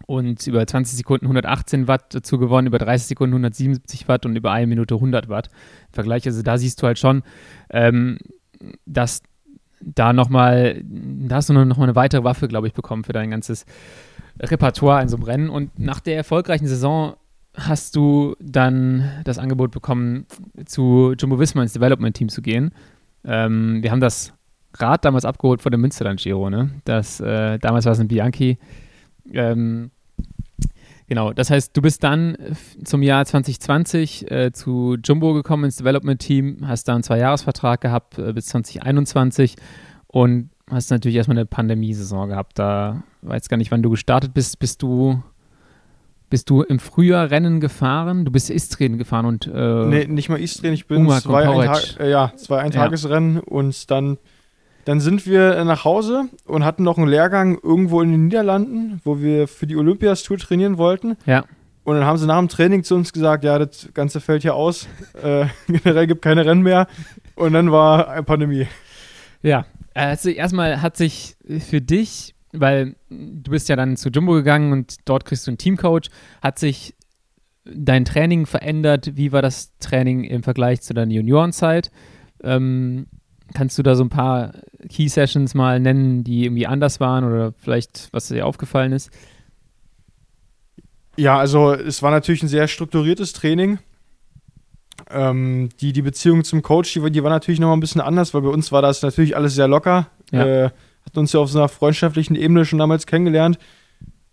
[0.09, 4.51] und über 20 Sekunden 118 Watt dazu gewonnen, über 30 Sekunden 177 Watt und über
[4.51, 5.51] eine Minute 100 Watt.
[5.89, 7.23] Im Vergleich, also da siehst du halt schon,
[7.69, 8.17] ähm,
[8.87, 9.23] dass
[9.83, 13.67] da nochmal, da hast du nochmal eine weitere Waffe, glaube ich, bekommen für dein ganzes
[14.41, 15.51] Repertoire in so einem Rennen.
[15.51, 17.15] Und nach der erfolgreichen Saison
[17.55, 20.25] hast du dann das Angebot bekommen,
[20.65, 22.73] zu Jumbo Visma ins Development Team zu gehen.
[23.25, 24.33] Ähm, wir haben das
[24.73, 26.71] Rad damals abgeholt vor dem Münsterland Giro, ne?
[26.87, 28.57] Das, äh, damals war es ein Bianchi.
[29.35, 29.91] Ähm,
[31.09, 32.37] Genau, das heißt, du bist dann
[32.85, 38.19] zum Jahr 2020 äh, zu Jumbo gekommen ins Development Team, hast da einen Zwei-Jahres-Vertrag gehabt
[38.19, 39.57] äh, bis 2021
[40.07, 42.59] und hast natürlich erstmal eine Pandemiesaison gehabt.
[42.59, 44.59] Da weiß gar nicht, wann du gestartet bist.
[44.59, 45.23] Bist du,
[46.29, 48.27] bist du im Frühjahr Rennen gefahren?
[48.27, 49.47] Du bist Istrien gefahren und.
[49.47, 53.43] Äh, nee, nicht mal Istrien, ich bin zwei, Eintag äh, ja, zwei Eintagesrennen ja.
[53.45, 54.19] und dann
[54.89, 59.21] dann sind wir nach Hause und hatten noch einen Lehrgang irgendwo in den Niederlanden, wo
[59.21, 61.19] wir für die Olympias-Tour trainieren wollten.
[61.27, 61.45] Ja.
[61.85, 64.55] Und dann haben sie nach dem Training zu uns gesagt, ja, das Ganze fällt hier
[64.55, 64.89] aus.
[65.23, 66.87] Äh, generell gibt keine Rennen mehr.
[67.35, 68.67] Und dann war eine Pandemie.
[69.43, 74.73] Ja, also erstmal hat sich für dich, weil du bist ja dann zu Jumbo gegangen
[74.73, 76.09] und dort kriegst du einen Teamcoach,
[76.41, 76.95] hat sich
[77.65, 79.17] dein Training verändert?
[79.17, 81.91] Wie war das Training im Vergleich zu deiner Juniorenzeit?
[82.43, 83.07] Ähm,
[83.55, 84.53] Kannst du da so ein paar
[84.89, 89.11] Key Sessions mal nennen, die irgendwie anders waren oder vielleicht, was dir aufgefallen ist?
[91.17, 93.79] Ja, also es war natürlich ein sehr strukturiertes Training.
[95.11, 98.43] Ähm, die, die Beziehung zum Coach, die, die war natürlich nochmal ein bisschen anders, weil
[98.43, 100.09] bei uns war das natürlich alles sehr locker.
[100.31, 100.47] Ja.
[100.47, 100.71] Äh,
[101.07, 103.59] hat uns ja auf so einer freundschaftlichen Ebene schon damals kennengelernt.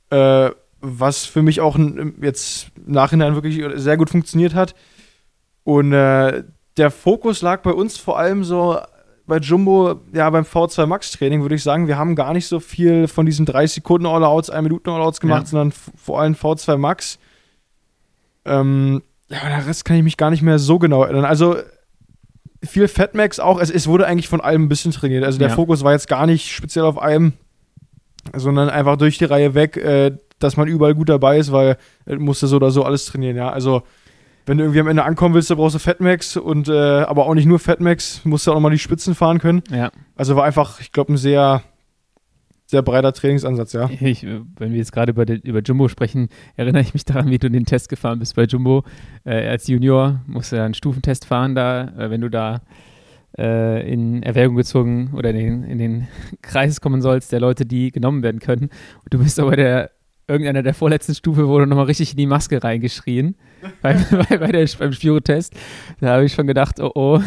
[0.09, 0.51] Äh,
[0.81, 1.79] was für mich auch
[2.21, 4.75] jetzt im Nachhinein wirklich sehr gut funktioniert hat.
[5.63, 6.43] Und äh,
[6.77, 8.77] der Fokus lag bei uns vor allem so
[9.27, 12.59] bei Jumbo, ja, beim V2 Max Training würde ich sagen, wir haben gar nicht so
[12.59, 15.47] viel von diesen 30 Sekunden All-Outs, 1 Minuten All-Outs gemacht, ja.
[15.47, 17.17] sondern vor allem V2 Max.
[18.45, 21.25] Ähm, ja, der Rest kann ich mich gar nicht mehr so genau erinnern.
[21.25, 21.57] Also
[22.63, 25.23] viel Fatmax auch, es, es wurde eigentlich von allem ein bisschen trainiert.
[25.23, 25.55] Also der ja.
[25.55, 27.33] Fokus war jetzt gar nicht speziell auf einem,
[28.33, 32.15] sondern einfach durch die Reihe weg, äh, dass man überall gut dabei ist, weil äh,
[32.15, 33.49] musste so oder so alles trainieren, ja.
[33.49, 33.83] Also
[34.45, 37.33] wenn du irgendwie am Ende ankommen willst, dann brauchst du Fatmax und äh, aber auch
[37.33, 39.63] nicht nur Fatmax, musst du auch nochmal die Spitzen fahren können.
[39.71, 39.91] Ja.
[40.15, 41.63] Also war einfach, ich glaube, ein sehr,
[42.67, 43.89] sehr breiter Trainingsansatz, ja.
[43.99, 47.49] Ich, wenn wir jetzt gerade über, über Jumbo sprechen, erinnere ich mich daran, wie du
[47.49, 48.83] den Test gefahren bist bei Jumbo.
[49.23, 52.61] Äh, als Junior musst du ja einen Stufentest fahren da, äh, wenn du da
[53.37, 56.07] äh, in Erwägung gezogen oder in den, in den
[56.43, 58.69] Kreis kommen sollst, der Leute, die genommen werden können.
[59.03, 59.91] Und du bist aber der
[60.27, 63.35] irgendeiner der vorletzten Stufe wurde nochmal richtig in die Maske reingeschrien
[63.81, 65.53] bei, bei, bei der, beim Spiro-Test.
[65.99, 67.21] Da habe ich schon gedacht, oh oh,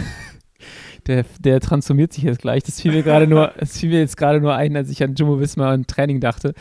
[1.06, 2.62] der, der transformiert sich jetzt gleich.
[2.62, 5.14] Das fiel mir gerade nur, das fiel mir jetzt gerade nur ein, als ich an
[5.14, 6.54] Jumbo Visma und Training dachte.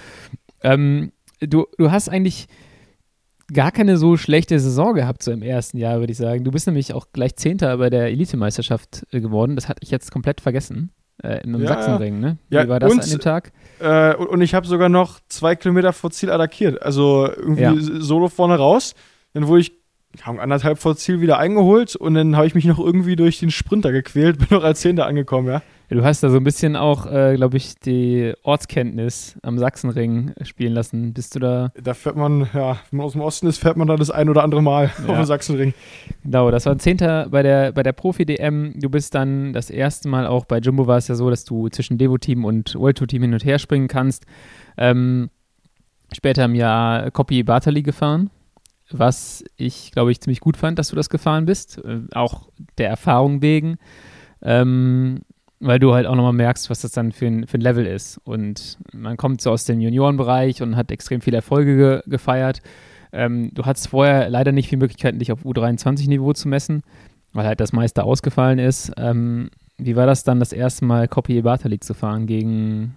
[0.64, 2.48] Ähm, du, du hast eigentlich
[3.54, 6.44] gar keine so schlechte Saison gehabt, so im ersten Jahr, würde ich sagen.
[6.44, 9.56] Du bist nämlich auch gleich Zehnter bei der Elitemeisterschaft äh, geworden.
[9.56, 10.92] Das hatte ich jetzt komplett vergessen.
[11.24, 12.38] Äh, Im ja, Sachsenring, ne?
[12.50, 13.52] Wie ja, war das und, an dem Tag?
[13.80, 16.82] Äh, und, ich habe sogar noch zwei Kilometer vor Ziel attackiert.
[16.82, 17.74] Also irgendwie ja.
[17.78, 18.94] solo vorne raus.
[19.34, 19.78] Dann wurde ich
[20.22, 23.52] haben anderthalb vor Ziel wieder eingeholt und dann habe ich mich noch irgendwie durch den
[23.52, 25.62] Sprinter gequält, bin noch als Zehnter angekommen, ja.
[25.90, 30.74] Du hast da so ein bisschen auch, äh, glaube ich, die Ortskenntnis am Sachsenring spielen
[30.74, 31.14] lassen.
[31.14, 31.72] Bist du da?
[31.82, 34.28] Da fährt man, ja, wenn man aus dem Osten ist, fährt man da das ein
[34.28, 35.08] oder andere Mal ja.
[35.08, 35.74] auf dem Sachsenring.
[36.24, 38.74] Genau, das war ein Zehnter bei der, bei der Profi-DM.
[38.82, 41.70] Du bist dann das erste Mal auch bei Jumbo war es ja so, dass du
[41.70, 44.26] zwischen Devo-Team und World Tour Team hin und her springen kannst.
[44.78, 45.30] Ähm,
[46.12, 48.30] später im Jahr Copy Bartali gefahren
[48.90, 52.48] was ich, glaube ich, ziemlich gut fand, dass du das gefahren bist, äh, auch
[52.78, 53.78] der Erfahrung wegen.
[54.42, 55.22] Ähm,
[55.60, 58.20] weil du halt auch nochmal merkst, was das dann für ein, für ein Level ist.
[58.24, 62.62] Und man kommt so aus dem Juniorenbereich und hat extrem viele Erfolge ge gefeiert.
[63.12, 66.84] Ähm, du hattest vorher leider nicht viele Möglichkeiten, dich auf U23-Niveau zu messen,
[67.34, 68.92] weil halt das meiste ausgefallen ist.
[68.98, 72.96] Ähm, wie war das dann, das erste Mal Copy Ebata League zu fahren gegen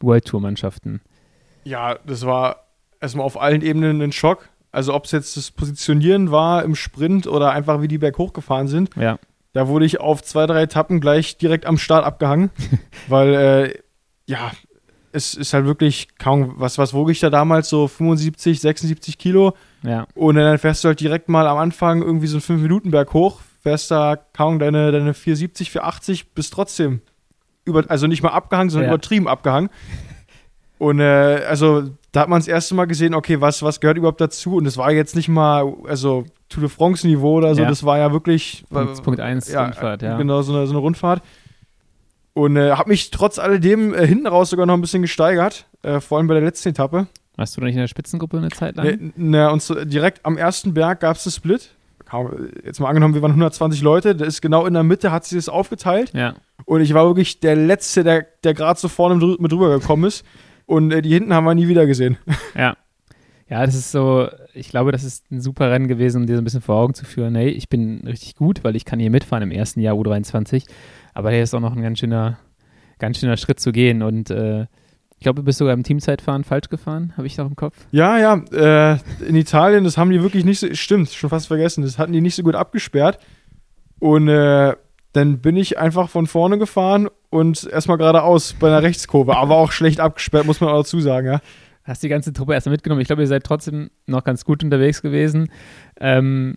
[0.00, 1.00] World Tour-Mannschaften?
[1.64, 2.64] Ja, das war
[3.00, 4.48] erstmal auf allen Ebenen ein Schock.
[4.72, 8.66] Also ob es jetzt das Positionieren war im Sprint oder einfach wie die berghoch gefahren
[8.66, 8.90] sind.
[8.96, 9.18] Ja.
[9.54, 12.50] Da wurde ich auf zwei, drei Etappen gleich direkt am Start abgehangen,
[13.08, 13.78] weil äh,
[14.26, 14.50] ja,
[15.12, 19.54] es ist halt wirklich kaum, was, was wog ich da damals, so 75, 76 Kilo.
[19.82, 20.06] Ja.
[20.14, 23.92] Und dann fährst du halt direkt mal am Anfang irgendwie so einen 5-Minuten-Berg hoch, fährst
[23.92, 27.00] da kaum deine, deine 470, 480, bist trotzdem
[27.64, 28.94] über, also nicht mal abgehangen, sondern ja.
[28.94, 29.70] übertrieben abgehangen.
[30.78, 34.20] Und äh, also da hat man das erste Mal gesehen, okay, was, was gehört überhaupt
[34.20, 34.56] dazu?
[34.56, 37.68] Und es war jetzt nicht mal, also Tour de France-Niveau oder so, ja.
[37.68, 38.64] das war ja wirklich.
[38.70, 40.16] Punkt, Punkt 1 ja, Rundfahrt, ja.
[40.16, 41.22] Genau, so eine, so eine Rundfahrt.
[42.34, 46.00] Und äh, habe mich trotz alledem äh, hinten raus sogar noch ein bisschen gesteigert, äh,
[46.00, 47.06] vor allem bei der letzten Etappe.
[47.36, 49.12] Warst du da nicht in der Spitzengruppe eine Zeit lang?
[49.16, 51.70] Ne und so, direkt am ersten Berg gab es das Split.
[52.64, 55.38] Jetzt mal angenommen, wir waren 120 Leute, das ist genau in der Mitte, hat sich
[55.38, 56.12] das aufgeteilt.
[56.14, 56.34] Ja.
[56.64, 60.24] Und ich war wirklich der Letzte, der, der gerade so vorne mit drüber gekommen ist.
[60.66, 62.16] Und äh, die hinten haben wir nie wieder gesehen.
[62.54, 62.76] Ja.
[63.46, 66.40] Ja, das ist so, ich glaube, das ist ein super Rennen gewesen, um dir so
[66.40, 67.34] ein bisschen vor Augen zu führen.
[67.34, 70.64] Hey, ich bin richtig gut, weil ich kann hier mitfahren im ersten Jahr U23.
[71.12, 72.38] Aber hier ist auch noch ein ganz schöner,
[72.98, 74.02] ganz schöner Schritt zu gehen.
[74.02, 77.54] Und äh, ich glaube, du bist sogar im Teamzeitfahren falsch gefahren, habe ich noch im
[77.54, 77.76] Kopf.
[77.92, 78.94] Ja, ja.
[78.94, 78.98] Äh,
[79.28, 82.22] in Italien, das haben die wirklich nicht so, stimmt, schon fast vergessen, das hatten die
[82.22, 83.18] nicht so gut abgesperrt.
[84.00, 84.74] Und äh,
[85.14, 89.70] dann bin ich einfach von vorne gefahren und erstmal geradeaus bei einer Rechtskurve, aber auch
[89.70, 91.40] schlecht abgesperrt, muss man auch dazu sagen, ja.
[91.84, 93.02] Hast die ganze Truppe erstmal mitgenommen.
[93.02, 95.50] Ich glaube, ihr seid trotzdem noch ganz gut unterwegs gewesen.
[96.00, 96.56] Ähm,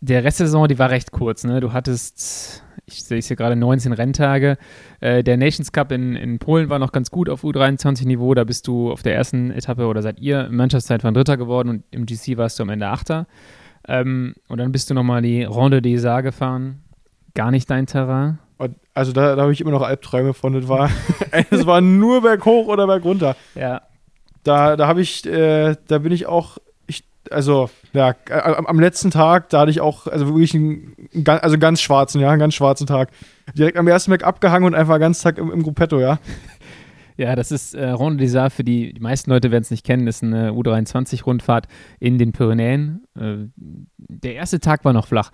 [0.00, 1.42] der Rest der Saison, die war recht kurz.
[1.44, 1.60] Ne?
[1.60, 4.58] Du hattest, ich sehe es hier gerade, 19 Renntage.
[5.00, 8.34] Äh, der Nations Cup in, in Polen war noch ganz gut auf U23-Niveau.
[8.34, 11.70] Da bist du auf der ersten Etappe oder seid ihr im Mannschaftszeit von Dritter geworden
[11.70, 13.26] und im GC warst du am Ende Achter.
[13.88, 16.82] Ähm, und dann bist du nochmal die Ronde des Isar gefahren
[17.36, 18.40] gar nicht dein Terrain?
[18.94, 20.54] Also da, da habe ich immer noch Albträume von.
[20.54, 20.90] Das war,
[21.50, 23.36] es war nur berghoch oder bergunter.
[23.54, 23.82] Ja.
[24.42, 29.10] Da, da habe ich, äh, da bin ich auch, ich, also ja, am, am, letzten
[29.10, 30.94] Tag, da hatte ich auch, also wirklich einen,
[31.26, 33.10] also ganz schwarzen, ja, einen ganz schwarzen Tag.
[33.54, 36.18] Direkt am ersten Weg abgehangen und einfach ganz Tag im, im Gruppetto, ja.
[37.18, 40.06] Ja, das ist äh, Ronde d'Isard für die, die meisten Leute werden es nicht kennen,
[40.06, 41.66] ist eine U23-Rundfahrt
[41.98, 43.04] in den Pyrenäen.
[43.18, 43.48] Äh,
[43.96, 45.32] der erste Tag war noch flach.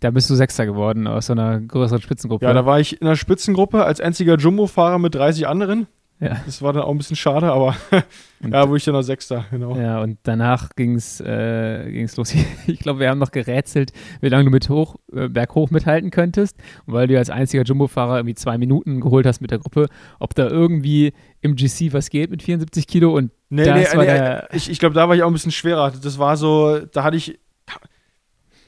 [0.00, 2.44] Da bist du Sechster geworden aus so einer größeren Spitzengruppe.
[2.44, 5.86] Ja, da war ich in einer Spitzengruppe als einziger Jumbo-Fahrer mit 30 anderen.
[6.18, 6.40] Ja.
[6.46, 7.76] Das war dann auch ein bisschen schade, aber
[8.50, 9.76] ja, wo ich dann noch Sechster, genau.
[9.76, 12.34] Ja, und danach ging es äh, los.
[12.66, 16.56] Ich glaube, wir haben noch gerätselt, wie lange du mit hoch, äh, berghoch mithalten könntest.
[16.86, 20.34] Und weil du als einziger Jumbo-Fahrer irgendwie zwei Minuten geholt hast mit der Gruppe, ob
[20.34, 24.10] da irgendwie im GC was geht mit 74 Kilo und nee, das nee, war nee,
[24.10, 25.92] der ich, ich glaube, da war ich auch ein bisschen schwerer.
[26.02, 27.38] Das war so, da hatte ich,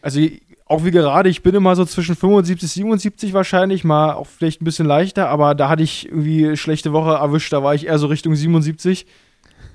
[0.03, 0.21] also
[0.69, 4.65] auch wie gerade, ich bin immer so zwischen 75, 77 wahrscheinlich, mal auch vielleicht ein
[4.65, 8.07] bisschen leichter, aber da hatte ich irgendwie schlechte Woche erwischt, da war ich eher so
[8.07, 9.07] Richtung 77.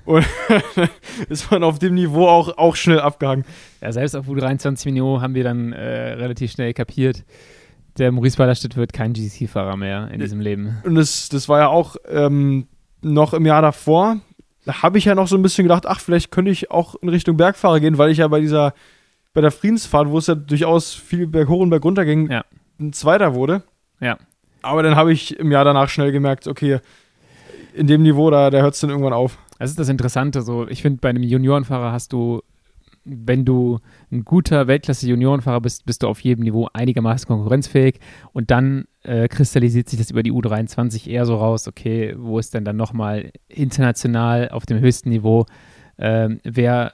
[0.04, 0.24] Und
[1.28, 3.44] ist man auf dem Niveau auch, auch schnell abgehangen.
[3.80, 7.24] Ja, selbst auf U23 Minio haben wir dann äh, relativ schnell kapiert,
[7.98, 10.78] der Maurice Ballerstedt wird kein GC-Fahrer mehr in diesem Leben.
[10.84, 12.66] Und das, das war ja auch ähm,
[13.02, 14.18] noch im Jahr davor.
[14.64, 17.08] Da habe ich ja noch so ein bisschen gedacht, ach, vielleicht könnte ich auch in
[17.08, 18.74] Richtung Bergfahrer gehen, weil ich ja bei dieser
[19.34, 22.44] bei der Friedensfahrt, wo es ja durchaus viel berghoch und bergunter ging, ja.
[22.80, 23.64] ein Zweiter wurde.
[24.00, 24.16] Ja.
[24.62, 26.78] Aber dann habe ich im Jahr danach schnell gemerkt, okay,
[27.74, 29.38] in dem Niveau, da, da hört es dann irgendwann auf.
[29.58, 30.42] Das ist das Interessante.
[30.42, 32.42] So, ich finde, bei einem Juniorenfahrer hast du,
[33.04, 37.98] wenn du ein guter Weltklasse-Juniorenfahrer bist, bist du auf jedem Niveau einigermaßen konkurrenzfähig.
[38.32, 42.54] Und dann äh, kristallisiert sich das über die U23 eher so raus, okay, wo ist
[42.54, 45.46] denn dann nochmal international auf dem höchsten Niveau,
[45.98, 46.92] ähm, wer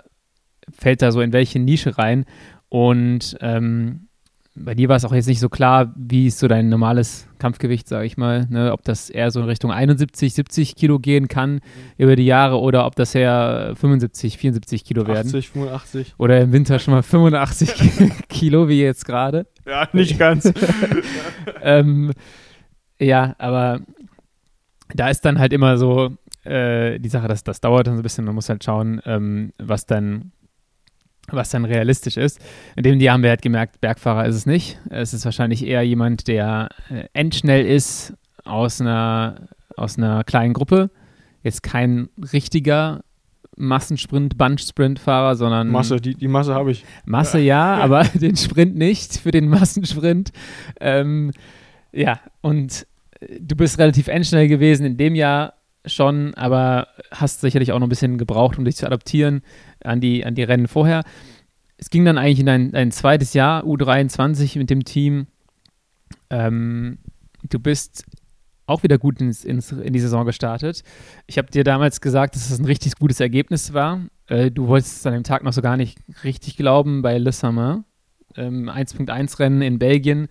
[0.78, 2.24] fällt da so in welche Nische rein.
[2.68, 4.08] Und ähm,
[4.54, 7.88] bei dir war es auch jetzt nicht so klar, wie ist so dein normales Kampfgewicht,
[7.88, 8.72] sage ich mal, ne?
[8.72, 11.60] ob das eher so in Richtung 71, 70 Kilo gehen kann mhm.
[11.98, 15.28] über die Jahre oder ob das eher 75, 74 Kilo werden.
[15.28, 16.14] 80, 85.
[16.18, 19.46] Oder im Winter schon mal 85 Kilo, wie jetzt gerade.
[19.66, 20.52] Ja, nicht ganz.
[21.62, 22.12] ähm,
[22.98, 23.80] ja, aber
[24.94, 28.02] da ist dann halt immer so äh, die Sache, dass das dauert dann so ein
[28.02, 30.32] bisschen, man muss halt schauen, ähm, was dann
[31.28, 32.40] was dann realistisch ist.
[32.76, 34.78] In dem Jahr haben wir halt gemerkt, Bergfahrer ist es nicht.
[34.90, 40.90] Es ist wahrscheinlich eher jemand, der äh, endschnell ist aus einer, aus einer kleinen Gruppe.
[41.42, 43.02] Jetzt kein richtiger
[43.56, 45.68] Massensprint, Bunch-Sprint-Fahrer, sondern.
[45.68, 46.84] Masse, die, die Masse habe ich.
[47.04, 50.32] Masse ja, ja, aber den Sprint nicht für den Massensprint.
[50.80, 51.32] Ähm,
[51.92, 52.86] ja, und
[53.20, 55.54] äh, du bist relativ endschnell gewesen in dem Jahr
[55.86, 59.42] schon, aber hast sicherlich auch noch ein bisschen gebraucht, um dich zu adaptieren
[59.84, 61.02] an die, an die Rennen vorher.
[61.76, 65.26] Es ging dann eigentlich in ein, ein zweites Jahr, U23 mit dem Team.
[66.28, 66.98] Ähm,
[67.48, 68.04] du bist
[68.66, 70.82] auch wieder gut ins, ins, in die Saison gestartet.
[71.26, 74.00] Ich habe dir damals gesagt, dass es das ein richtig gutes Ergebnis war.
[74.26, 77.32] Äh, du wolltest es an dem Tag noch so gar nicht richtig glauben bei Le
[77.32, 77.84] Samin.
[78.36, 80.28] Ähm, 1.1 Rennen in Belgien.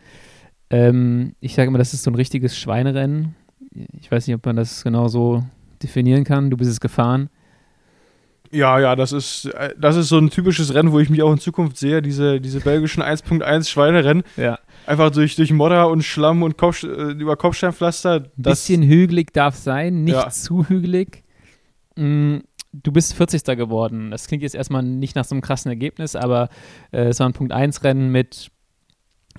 [0.70, 3.36] Ähm, ich sage immer, das ist so ein richtiges Schweinerennen.
[4.00, 5.44] Ich weiß nicht, ob man das genau so
[5.84, 6.50] definieren kann.
[6.50, 7.30] Du bist es gefahren.
[8.52, 11.32] Ja, ja, das ist, äh, das ist so ein typisches Rennen, wo ich mich auch
[11.32, 14.24] in Zukunft sehe, diese, diese belgischen 1.1 Schweinerennen.
[14.38, 14.60] Ja.
[14.88, 18.26] Einfach durch, durch Modder und Schlamm und Kopf, äh, über Kopfsteinpflaster.
[18.38, 20.30] Ein bisschen hügelig darf sein, nicht ja.
[20.30, 21.24] zu hügelig.
[21.96, 22.38] Mm,
[22.74, 23.44] du bist 40.
[23.58, 24.10] geworden.
[24.10, 26.50] Das klingt jetzt erstmal nicht nach so einem krassen Ergebnis, aber
[26.92, 28.50] äh, es war ein Punkt 1 Rennen mit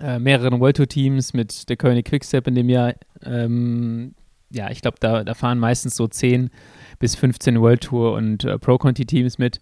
[0.00, 2.94] äh, mehreren World Tour Teams, mit der König Quickstep in dem Jahr.
[3.24, 4.14] Ähm,
[4.50, 6.50] ja, ich glaube, da, da fahren meistens so 10
[6.98, 9.60] bis 15 World Tour und äh, Pro Conti Teams mit.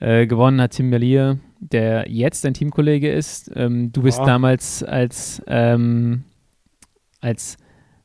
[0.00, 3.50] Äh, gewonnen hat Tim Merlier, der jetzt dein Teamkollege ist.
[3.54, 4.24] Ähm, du bist oh.
[4.24, 6.24] damals als, ähm,
[7.20, 7.58] als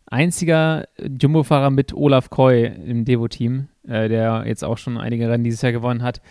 [0.07, 5.61] einziger Jumbo-Fahrer mit Olaf Koy im Devo-Team, äh, der jetzt auch schon einige Rennen dieses
[5.61, 6.21] Jahr gewonnen hat,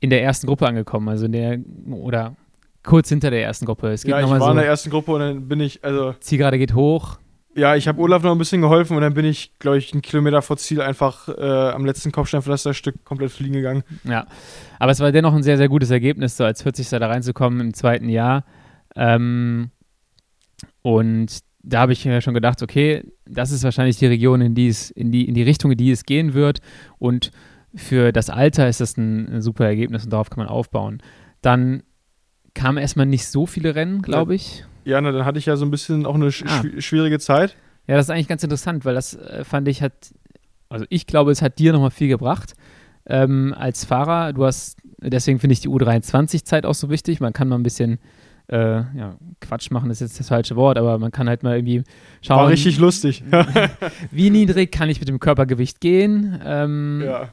[0.00, 1.08] in der ersten Gruppe angekommen.
[1.08, 2.34] Also in der, oder
[2.82, 3.92] kurz hinter der ersten Gruppe.
[3.92, 6.14] Es geht ja, ich war so, in der ersten Gruppe und dann bin ich, also.
[6.18, 7.18] Zielgerade geht hoch,
[7.54, 10.02] ja, ich habe Olaf noch ein bisschen geholfen und dann bin ich, glaube ich, einen
[10.02, 13.82] Kilometer vor Ziel einfach äh, am letzten Kopfsteinpflasterstück komplett fliegen gegangen.
[14.04, 14.26] Ja,
[14.78, 16.88] aber es war dennoch ein sehr, sehr gutes Ergebnis, so als 40.
[16.88, 18.44] da reinzukommen im zweiten Jahr.
[18.96, 19.70] Ähm,
[20.82, 24.68] und da habe ich mir schon gedacht, okay, das ist wahrscheinlich die Region, in die
[24.68, 26.60] es, in die, in die Richtung, in die es gehen wird.
[26.98, 27.30] Und
[27.74, 31.02] für das Alter ist das ein, ein super Ergebnis und darauf kann man aufbauen.
[31.40, 31.82] Dann
[32.54, 34.64] kamen erstmal nicht so viele Rennen, glaube ich.
[34.84, 36.62] Ja, na, dann hatte ich ja so ein bisschen auch eine sch ah.
[36.78, 37.56] schwierige Zeit.
[37.86, 39.92] Ja, das ist eigentlich ganz interessant, weil das äh, fand ich hat,
[40.68, 42.54] also ich glaube, es hat dir nochmal viel gebracht
[43.06, 44.32] ähm, als Fahrer.
[44.32, 47.20] Du hast, deswegen finde ich die U23-Zeit auch so wichtig.
[47.20, 47.98] Man kann mal ein bisschen
[48.48, 51.82] äh, ja, Quatsch machen ist jetzt das falsche Wort, aber man kann halt mal irgendwie
[52.20, 52.38] schauen.
[52.38, 53.24] War richtig lustig.
[54.10, 56.40] wie niedrig kann ich mit dem Körpergewicht gehen?
[56.44, 57.28] Ähm, ja.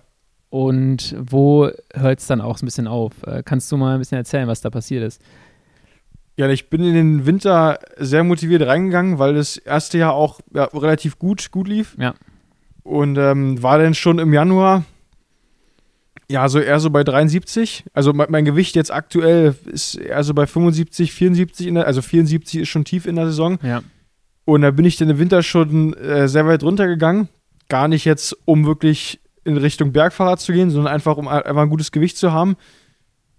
[0.49, 3.21] Und wo hört es dann auch so ein bisschen auf?
[3.23, 5.21] Äh, kannst du mal ein bisschen erzählen, was da passiert ist?
[6.39, 10.63] Ja, ich bin in den Winter sehr motiviert reingegangen, weil das erste Jahr auch ja,
[10.73, 11.97] relativ gut, gut lief.
[11.99, 12.13] Ja.
[12.83, 14.85] Und ähm, war dann schon im Januar,
[16.29, 17.83] ja, so eher so bei 73.
[17.91, 22.61] Also mein, mein, Gewicht jetzt aktuell ist eher so bei 75, 74, der, also 74
[22.61, 23.59] ist schon tief in der Saison.
[23.61, 23.81] Ja.
[24.45, 27.27] Und da bin ich dann im Winter schon äh, sehr weit runtergegangen.
[27.67, 31.69] Gar nicht jetzt, um wirklich in Richtung Bergfahrer zu gehen, sondern einfach, um einfach ein
[31.69, 32.55] gutes Gewicht zu haben.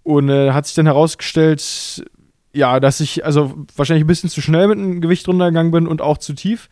[0.03, 2.03] Und äh, hat sich dann herausgestellt,
[2.53, 6.01] ja, dass ich also wahrscheinlich ein bisschen zu schnell mit dem Gewicht runtergegangen bin und
[6.01, 6.69] auch zu tief.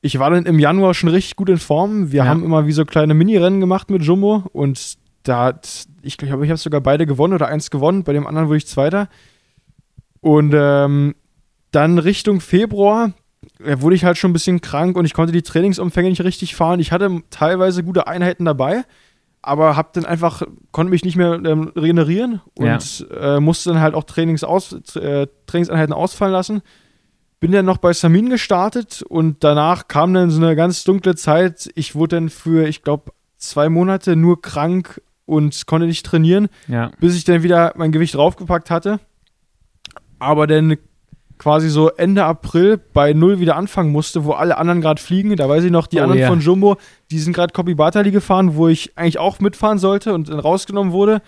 [0.00, 2.12] Ich war dann im Januar schon richtig gut in Form.
[2.12, 2.26] Wir ja.
[2.26, 6.50] haben immer wie so kleine Mini-Rennen gemacht mit Jumbo und da hat, ich glaube, ich
[6.50, 9.08] habe sogar beide gewonnen oder eins gewonnen, bei dem anderen wurde ich Zweiter.
[10.20, 11.14] Und ähm,
[11.72, 13.12] dann Richtung Februar
[13.64, 16.54] äh, wurde ich halt schon ein bisschen krank und ich konnte die Trainingsumfänge nicht richtig
[16.54, 16.80] fahren.
[16.80, 18.84] Ich hatte teilweise gute Einheiten dabei,
[19.46, 23.36] aber hab dann einfach, konnte mich nicht mehr ähm, regenerieren und ja.
[23.36, 26.62] äh, musste dann halt auch Trainings aus, äh, Trainingseinheiten ausfallen lassen.
[27.38, 31.70] Bin dann noch bei Samin gestartet und danach kam dann so eine ganz dunkle Zeit.
[31.74, 36.90] Ich wurde dann für, ich glaube, zwei Monate nur krank und konnte nicht trainieren, ja.
[36.98, 38.98] bis ich dann wieder mein Gewicht draufgepackt hatte.
[40.18, 40.76] Aber dann
[41.38, 45.34] quasi so Ende April bei Null wieder anfangen musste, wo alle anderen gerade fliegen.
[45.36, 46.28] Da weiß ich noch, die oh, anderen yeah.
[46.28, 46.76] von Jumbo,
[47.10, 50.92] die sind gerade Copy Bartali gefahren, wo ich eigentlich auch mitfahren sollte und dann rausgenommen
[50.92, 51.22] wurde.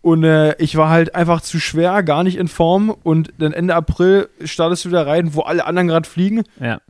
[0.00, 2.90] Und äh, ich war halt einfach zu schwer, gar nicht in Form.
[2.90, 6.42] Und dann Ende April startest du wieder rein, wo alle anderen gerade fliegen.
[6.60, 6.80] Ja.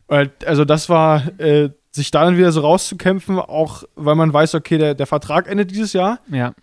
[0.46, 4.78] Also das war, äh, sich da dann wieder so rauszukämpfen, auch weil man weiß, okay,
[4.78, 6.20] der, der Vertrag endet dieses Jahr.
[6.30, 6.54] Ja.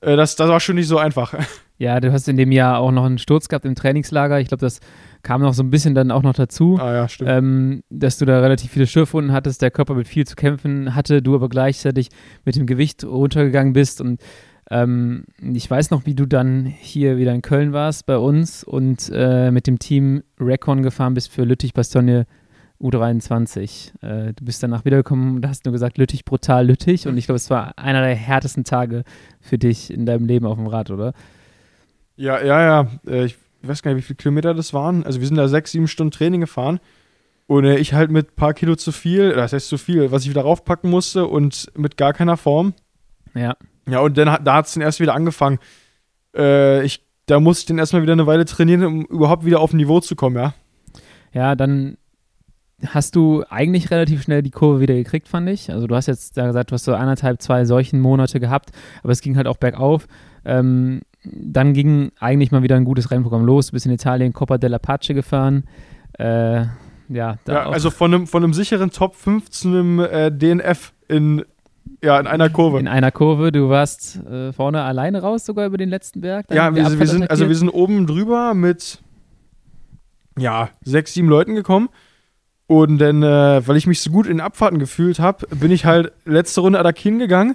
[0.00, 1.34] Äh, das, das war schon nicht so einfach.
[1.82, 4.38] Ja, du hast in dem Jahr auch noch einen Sturz gehabt im Trainingslager.
[4.38, 4.78] Ich glaube, das
[5.24, 6.78] kam noch so ein bisschen dann auch noch dazu.
[6.80, 7.28] Ah ja, stimmt.
[7.28, 11.22] Ähm, dass du da relativ viele Schürfwunden hattest, der Körper mit viel zu kämpfen hatte,
[11.22, 12.10] du aber gleichzeitig
[12.44, 14.20] mit dem Gewicht runtergegangen bist und
[14.70, 19.10] ähm, ich weiß noch, wie du dann hier wieder in Köln warst bei uns und
[19.12, 22.26] äh, mit dem Team Recon gefahren bist für Lüttich-Bastogne
[22.80, 24.04] U23.
[24.04, 27.08] Äh, du bist danach wiedergekommen und hast nur gesagt, Lüttich, brutal Lüttich.
[27.08, 29.02] Und ich glaube, es war einer der härtesten Tage
[29.40, 31.12] für dich in deinem Leben auf dem Rad, oder?
[32.16, 32.88] Ja, ja, ja.
[33.06, 35.04] Äh, ich weiß gar nicht, wie viele Kilometer das waren.
[35.04, 36.80] Also wir sind da sechs, sieben Stunden Training gefahren.
[37.46, 40.24] Und äh, ich halt mit ein paar Kilo zu viel, das heißt zu viel, was
[40.24, 42.74] ich wieder raufpacken musste und mit gar keiner Form.
[43.34, 43.56] Ja.
[43.88, 45.58] Ja, und dann da hat es dann erst wieder angefangen.
[46.36, 49.72] Äh, ich, da musste ich dann erstmal wieder eine Weile trainieren, um überhaupt wieder auf
[49.72, 50.54] ein Niveau zu kommen, ja.
[51.32, 51.96] Ja, dann
[52.86, 55.70] hast du eigentlich relativ schnell die Kurve wieder gekriegt, fand ich.
[55.70, 58.70] Also du hast jetzt da gesagt, du hast so anderthalb, zwei solchen Monate gehabt,
[59.02, 60.06] aber es ging halt auch bergauf.
[60.44, 63.68] Ähm, dann ging eigentlich mal wieder ein gutes Rennprogramm los.
[63.68, 65.64] Du bist in Italien Coppa dell'Apache gefahren.
[66.18, 66.64] Äh,
[67.08, 71.44] ja, ja also von einem, von einem sicheren Top 5 zu einem äh, DNF in,
[72.02, 72.80] ja, in einer Kurve.
[72.80, 73.52] In einer Kurve.
[73.52, 76.46] Du warst äh, vorne alleine raus, sogar über den letzten Berg.
[76.50, 79.00] Ja, wir, wir sind, also wir sind oben drüber mit
[80.38, 81.88] ja, sechs, sieben Leuten gekommen.
[82.66, 86.12] Und dann, äh, weil ich mich so gut in Abfahrten gefühlt habe, bin ich halt
[86.24, 87.54] letzte Runde Adakin gegangen.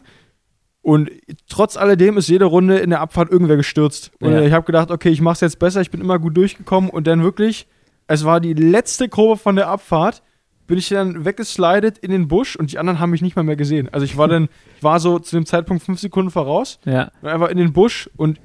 [0.88, 1.12] Und
[1.50, 4.14] trotz alledem ist jede Runde in der Abfahrt irgendwer gestürzt.
[4.22, 4.42] Und ja.
[4.44, 6.90] ich habe gedacht, okay, ich mache es jetzt besser, ich bin immer gut durchgekommen.
[6.90, 7.68] Und dann wirklich,
[8.08, 10.24] es war die letzte Kurve von der Abfahrt,
[10.66, 13.58] bin ich dann weggeslidet in den Busch und die anderen haben mich nicht mal mehr
[13.58, 13.90] gesehen.
[13.92, 16.80] Also ich war dann, ich war so zu dem Zeitpunkt fünf Sekunden voraus.
[16.86, 17.12] Ja.
[17.22, 18.40] Und einfach in den Busch und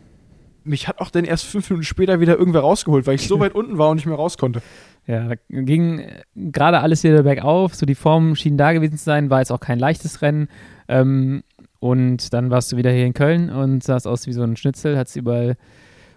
[0.64, 3.54] mich hat auch dann erst fünf Minuten später wieder irgendwer rausgeholt, weil ich so weit
[3.54, 4.62] unten war und nicht mehr raus konnte.
[5.06, 9.04] Ja, da ging äh, gerade alles wieder bergauf, so die Formen schienen da gewesen zu
[9.04, 10.48] sein, war jetzt auch kein leichtes Rennen.
[10.88, 11.44] Ähm,
[11.82, 14.96] und dann warst du wieder hier in Köln und sahst aus wie so ein Schnitzel,
[14.96, 15.56] hattest überall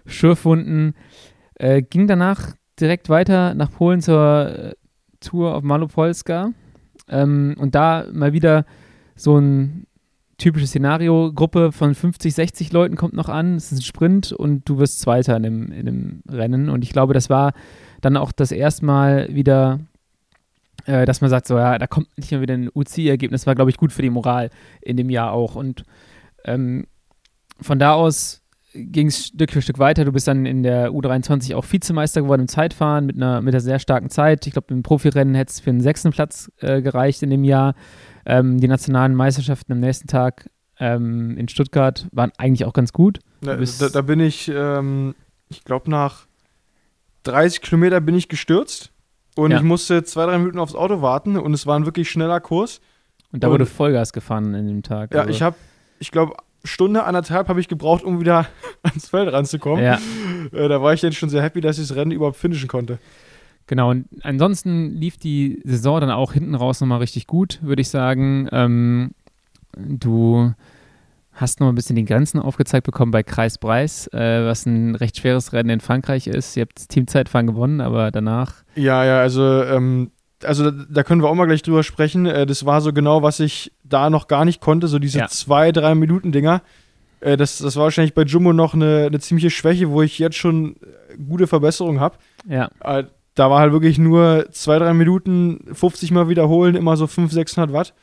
[0.06, 0.94] Schürfwunden.
[1.56, 4.72] Äh, ging danach direkt weiter nach Polen zur äh,
[5.18, 6.52] Tour auf Malopolska.
[7.08, 8.64] Ähm, und da mal wieder
[9.16, 9.88] so ein
[10.38, 14.68] typisches Szenario, Gruppe von 50, 60 Leuten kommt noch an, es ist ein Sprint und
[14.68, 16.70] du wirst Zweiter in dem, in dem Rennen.
[16.70, 17.54] Und ich glaube, das war
[18.02, 19.80] dann auch das erste Mal wieder,
[20.84, 23.70] äh, dass man sagt, so ja, da kommt nicht mehr wieder ein UCI-Ergebnis, war, glaube
[23.70, 24.50] ich, gut für die Moral
[24.80, 25.56] in dem Jahr auch.
[25.56, 25.84] Und
[26.44, 26.86] ähm,
[27.60, 28.42] von da aus
[28.74, 30.04] ging es Stück für Stück weiter.
[30.04, 33.60] Du bist dann in der U23 auch Vizemeister geworden im Zeitfahren mit einer, mit einer
[33.60, 34.46] sehr starken Zeit.
[34.46, 37.74] Ich glaube, im Profirennen hätte es für einen sechsten Platz äh, gereicht in dem Jahr.
[38.26, 43.20] Ähm, die nationalen Meisterschaften am nächsten Tag ähm, in Stuttgart waren eigentlich auch ganz gut.
[43.40, 45.14] Da, da, da bin ich, ähm,
[45.48, 46.26] ich glaube, nach
[47.22, 48.92] 30 Kilometer bin ich gestürzt
[49.36, 49.58] und ja.
[49.58, 52.80] ich musste zwei, drei Minuten aufs Auto warten und es war ein wirklich schneller Kurs.
[53.32, 55.12] Und da und, wurde Vollgas gefahren in dem Tag.
[55.14, 55.30] Ja, also.
[55.30, 55.56] ich habe,
[55.98, 56.34] ich glaube,
[56.64, 58.46] Stunde, anderthalb habe ich gebraucht, um wieder
[58.82, 59.84] ans Feld ranzukommen.
[59.84, 59.98] Ja.
[60.52, 62.98] Äh, da war ich dann schon sehr happy, dass ich das Rennen überhaupt finishen konnte.
[63.66, 67.88] Genau, und ansonsten lief die Saison dann auch hinten raus nochmal richtig gut, würde ich
[67.88, 68.48] sagen.
[68.52, 69.10] Ähm,
[69.76, 70.54] du
[71.36, 75.18] hast noch ein bisschen die Grenzen aufgezeigt bekommen bei Kreis Breis, äh, was ein recht
[75.18, 76.56] schweres Rennen in Frankreich ist.
[76.56, 78.54] Ihr habt Teamzeitfahren gewonnen, aber danach.
[78.74, 80.10] Ja, ja, also, ähm,
[80.42, 82.26] also da können wir auch mal gleich drüber sprechen.
[82.26, 85.28] Äh, das war so genau, was ich da noch gar nicht konnte, so diese ja.
[85.28, 86.62] zwei, drei Minuten Dinger.
[87.20, 90.36] Äh, das, das war wahrscheinlich bei Jumbo noch eine, eine ziemliche Schwäche, wo ich jetzt
[90.36, 92.16] schon äh, gute Verbesserungen habe.
[92.48, 92.70] Ja.
[92.80, 97.32] Äh, da war halt wirklich nur zwei, drei Minuten 50 Mal wiederholen, immer so 500,
[97.32, 97.94] 600 Watt.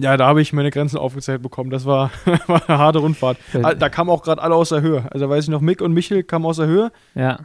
[0.00, 1.70] Ja, da habe ich meine Grenzen aufgezeigt bekommen.
[1.70, 2.10] Das war,
[2.46, 3.36] war eine harte Rundfahrt.
[3.62, 5.04] Ah, da kamen auch gerade alle aus der Höhe.
[5.10, 6.92] Also weiß ich noch, Mick und Michel kamen aus der Höhe.
[7.14, 7.40] Ja.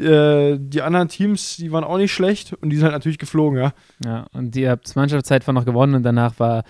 [0.00, 3.58] Äh, die anderen Teams, die waren auch nicht schlecht und die sind halt natürlich geflogen,
[3.58, 3.72] ja.
[4.04, 6.64] Ja, und ihr habt Mannschaftszeitfahren noch gewonnen und danach war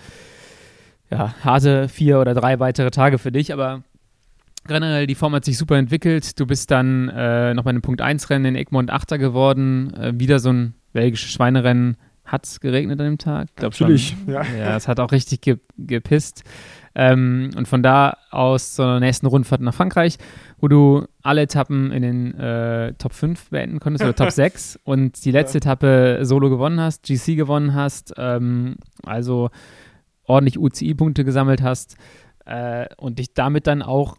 [1.09, 3.81] ja harte vier oder drei weitere Tage für dich, aber
[4.67, 6.39] generell die Form hat sich super entwickelt.
[6.39, 10.13] Du bist dann äh, noch bei einem Punkt 1 Rennen in Egmont Achter geworden, äh,
[10.15, 13.49] wieder so ein belgisches Schweinerennen hat es geregnet an dem Tag?
[13.55, 14.33] Glaub Natürlich, schon.
[14.33, 14.43] ja.
[14.43, 16.43] Ja, es hat auch richtig ge gepisst.
[16.95, 20.17] Ähm, und von da aus zur nächsten Rundfahrt nach Frankreich,
[20.59, 25.25] wo du alle Etappen in den äh, Top 5 beenden konntest oder Top 6 und
[25.25, 25.61] die letzte ja.
[25.61, 29.49] Etappe solo gewonnen hast, GC gewonnen hast, ähm, also
[30.25, 31.97] ordentlich UCI-Punkte gesammelt hast
[32.45, 34.17] äh, und dich damit dann auch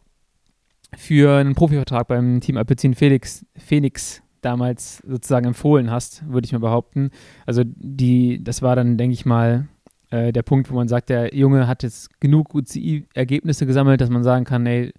[0.97, 6.59] für einen Profivertrag beim Team Alpecin Felix, Phoenix damals sozusagen empfohlen hast, würde ich mal
[6.59, 7.11] behaupten.
[7.47, 9.69] Also die, das war dann, denke ich mal,
[10.11, 14.23] äh, der Punkt, wo man sagt, der Junge hat jetzt genug UCI-Ergebnisse gesammelt, dass man
[14.23, 14.93] sagen kann, ey,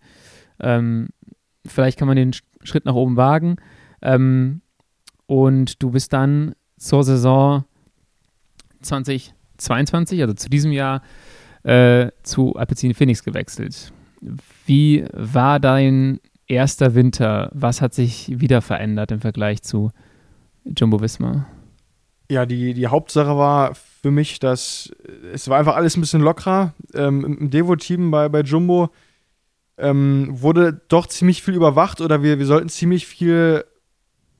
[0.59, 1.09] ähm,
[1.65, 2.33] vielleicht kann man den
[2.63, 3.57] Schritt nach oben wagen.
[4.01, 4.61] Ähm,
[5.25, 7.65] und du bist dann zur Saison
[8.81, 11.01] 2022, also zu diesem Jahr,
[11.63, 13.91] äh, zu Alpecin Phoenix gewechselt.
[14.65, 19.91] Wie war dein erster Winter, was hat sich wieder verändert im Vergleich zu
[20.63, 21.47] Jumbo Visma?
[22.29, 24.91] Ja, die, die Hauptsache war für mich, dass
[25.31, 26.73] es war einfach alles ein bisschen lockerer.
[26.93, 28.89] Ähm, Im Devo-Team bei, bei Jumbo
[29.77, 33.65] ähm, wurde doch ziemlich viel überwacht oder wir, wir sollten ziemlich viel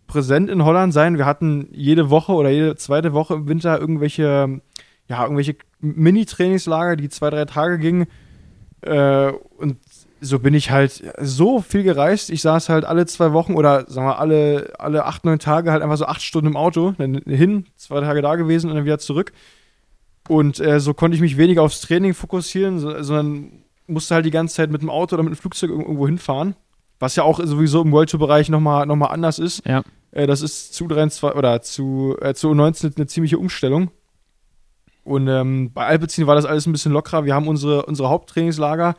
[0.08, 1.18] präsent in Holland sein.
[1.18, 4.62] Wir hatten jede Woche oder jede zweite Woche im Winter irgendwelche,
[5.08, 8.08] ja, irgendwelche Mini-Trainingslager, die zwei, drei Tage gingen.
[8.82, 9.78] Äh, und
[10.26, 12.30] so bin ich halt so viel gereist.
[12.30, 15.84] Ich saß halt alle zwei Wochen oder sagen wir alle, alle acht, neun Tage halt
[15.84, 16.93] einfach so acht Stunden im Auto.
[16.97, 19.32] Dann hin, zwei Tage da gewesen und dann wieder zurück.
[20.28, 24.32] Und äh, so konnte ich mich weniger aufs Training fokussieren, so, sondern musste halt die
[24.32, 26.55] ganze Zeit mit dem Auto oder mit dem Flugzeug irgendwo hinfahren.
[26.99, 29.65] Was ja auch sowieso im World Tour-Bereich nochmal noch mal anders ist.
[29.67, 29.84] Ja.
[30.11, 33.91] Äh, das ist zu 23 oder zu, äh, zu 19 eine ziemliche Umstellung.
[35.03, 37.26] Und ähm, bei Alpecin war das alles ein bisschen lockerer.
[37.26, 38.95] Wir haben unsere, unsere Haupttrainingslager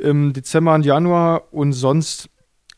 [0.00, 2.28] im Dezember und Januar und sonst,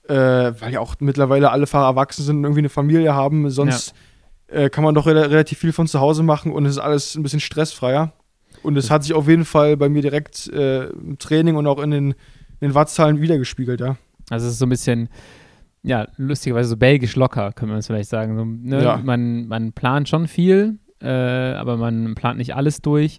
[0.08, 3.94] äh, weil ja auch mittlerweile alle Fahrer erwachsen sind und irgendwie eine Familie haben, sonst
[4.50, 4.62] ja.
[4.62, 7.14] äh, kann man doch re relativ viel von zu Hause machen und es ist alles
[7.14, 8.12] ein bisschen stressfreier.
[8.62, 11.80] Und es hat sich auf jeden Fall bei mir direkt äh, im Training und auch
[11.80, 13.96] in den, in den Wattzahlen wiedergespiegelt, ja.
[14.30, 15.08] Also es ist so ein bisschen,
[15.82, 18.36] ja, lustigerweise so belgisch locker, können wir es vielleicht sagen.
[18.36, 18.84] So, ne?
[18.84, 19.00] ja.
[19.02, 23.18] man, man plant schon viel, äh, aber man plant nicht alles durch.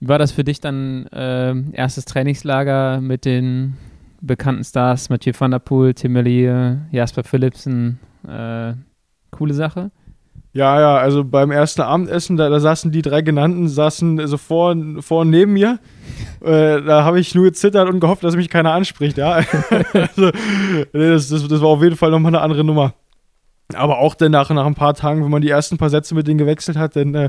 [0.00, 3.76] Wie war das für dich dann äh, erstes Trainingslager mit den
[4.22, 8.00] bekannten Stars, Mathieu van der Poel, Tim Merlier, Jasper Philipsen?
[8.26, 8.72] Äh,
[9.30, 9.90] coole Sache?
[10.52, 14.74] Ja, ja, also beim ersten Abendessen, da, da saßen die drei genannten, saßen so vor,
[15.00, 15.78] vor und neben mir.
[16.42, 19.32] Äh, da habe ich nur gezittert und gehofft, dass mich keiner anspricht, ja.
[19.92, 20.30] also,
[20.90, 22.94] das, das, das war auf jeden Fall nochmal eine andere Nummer.
[23.74, 26.26] Aber auch dann nach, nach ein paar Tagen, wenn man die ersten paar Sätze mit
[26.26, 27.28] denen gewechselt hat, dann äh,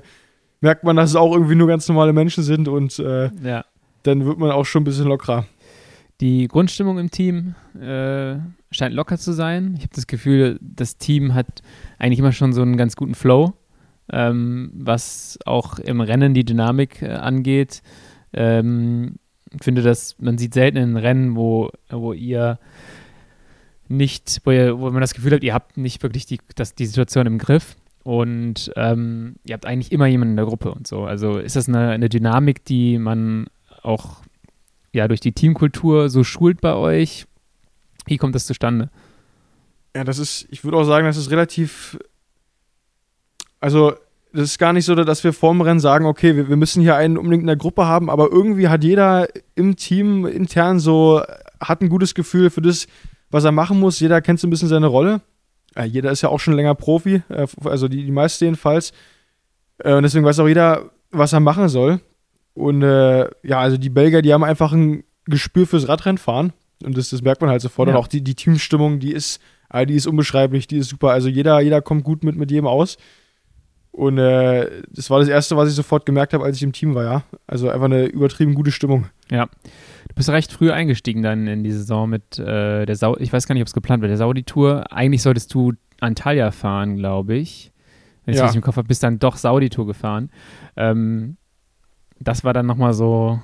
[0.61, 3.65] merkt man, dass es auch irgendwie nur ganz normale Menschen sind und äh, ja.
[4.03, 5.45] dann wird man auch schon ein bisschen lockerer.
[6.21, 8.35] Die Grundstimmung im Team äh,
[8.69, 9.73] scheint locker zu sein.
[9.75, 11.63] Ich habe das Gefühl, das Team hat
[11.97, 13.53] eigentlich immer schon so einen ganz guten Flow,
[14.11, 17.81] ähm, was auch im Rennen die Dynamik äh, angeht.
[18.33, 19.15] Ähm,
[19.51, 22.59] ich finde, dass man sieht selten in Rennen, wo, wo ihr
[23.87, 26.85] nicht, wo, ihr, wo man das Gefühl hat, ihr habt nicht wirklich die, das, die
[26.85, 27.75] Situation im Griff.
[28.03, 31.03] Und ähm, ihr habt eigentlich immer jemanden in der Gruppe und so.
[31.03, 33.47] Also ist das eine, eine Dynamik, die man
[33.83, 34.21] auch
[34.91, 37.25] ja, durch die Teamkultur so schult bei euch?
[38.05, 38.89] Wie kommt das zustande?
[39.95, 41.99] Ja, das ist, ich würde auch sagen, das ist relativ,
[43.59, 43.93] also
[44.33, 46.95] das ist gar nicht so, dass wir vorm Rennen sagen, okay, wir, wir müssen hier
[46.95, 51.21] einen unbedingt in der Gruppe haben, aber irgendwie hat jeder im Team intern so,
[51.59, 52.87] hat ein gutes Gefühl für das,
[53.29, 53.99] was er machen muss.
[53.99, 55.21] Jeder kennt so ein bisschen seine Rolle.
[55.75, 58.91] Äh, jeder ist ja auch schon länger Profi, äh, also die, die meisten jedenfalls.
[59.79, 62.01] Äh, und deswegen weiß auch jeder, was er machen soll.
[62.53, 66.53] Und äh, ja, also die Belgier, die haben einfach ein Gespür fürs Radrennfahren.
[66.83, 67.87] Und das, das merkt man halt sofort.
[67.87, 67.93] Ja.
[67.93, 69.39] Und auch die, die Teamstimmung, die ist,
[69.71, 71.11] äh, die ist unbeschreiblich, die ist super.
[71.11, 72.97] Also jeder, jeder kommt gut mit, mit jedem aus.
[73.91, 76.95] Und äh, das war das Erste, was ich sofort gemerkt habe, als ich im Team
[76.95, 77.23] war, ja.
[77.45, 79.07] Also einfach eine übertrieben gute Stimmung.
[79.29, 79.47] Ja.
[80.07, 83.47] Du bist recht früh eingestiegen dann in die Saison mit äh, der Sau ich weiß
[83.47, 84.91] gar nicht, ob es geplant war, der Saudi-Tour.
[84.91, 87.71] Eigentlich solltest du Antalya fahren, glaube ich.
[88.25, 88.45] Wenn ich ja.
[88.45, 90.29] richtig im Kopf habe, bist dann doch Saudi-Tour gefahren.
[90.77, 91.37] Ähm,
[92.19, 93.41] das war dann nochmal so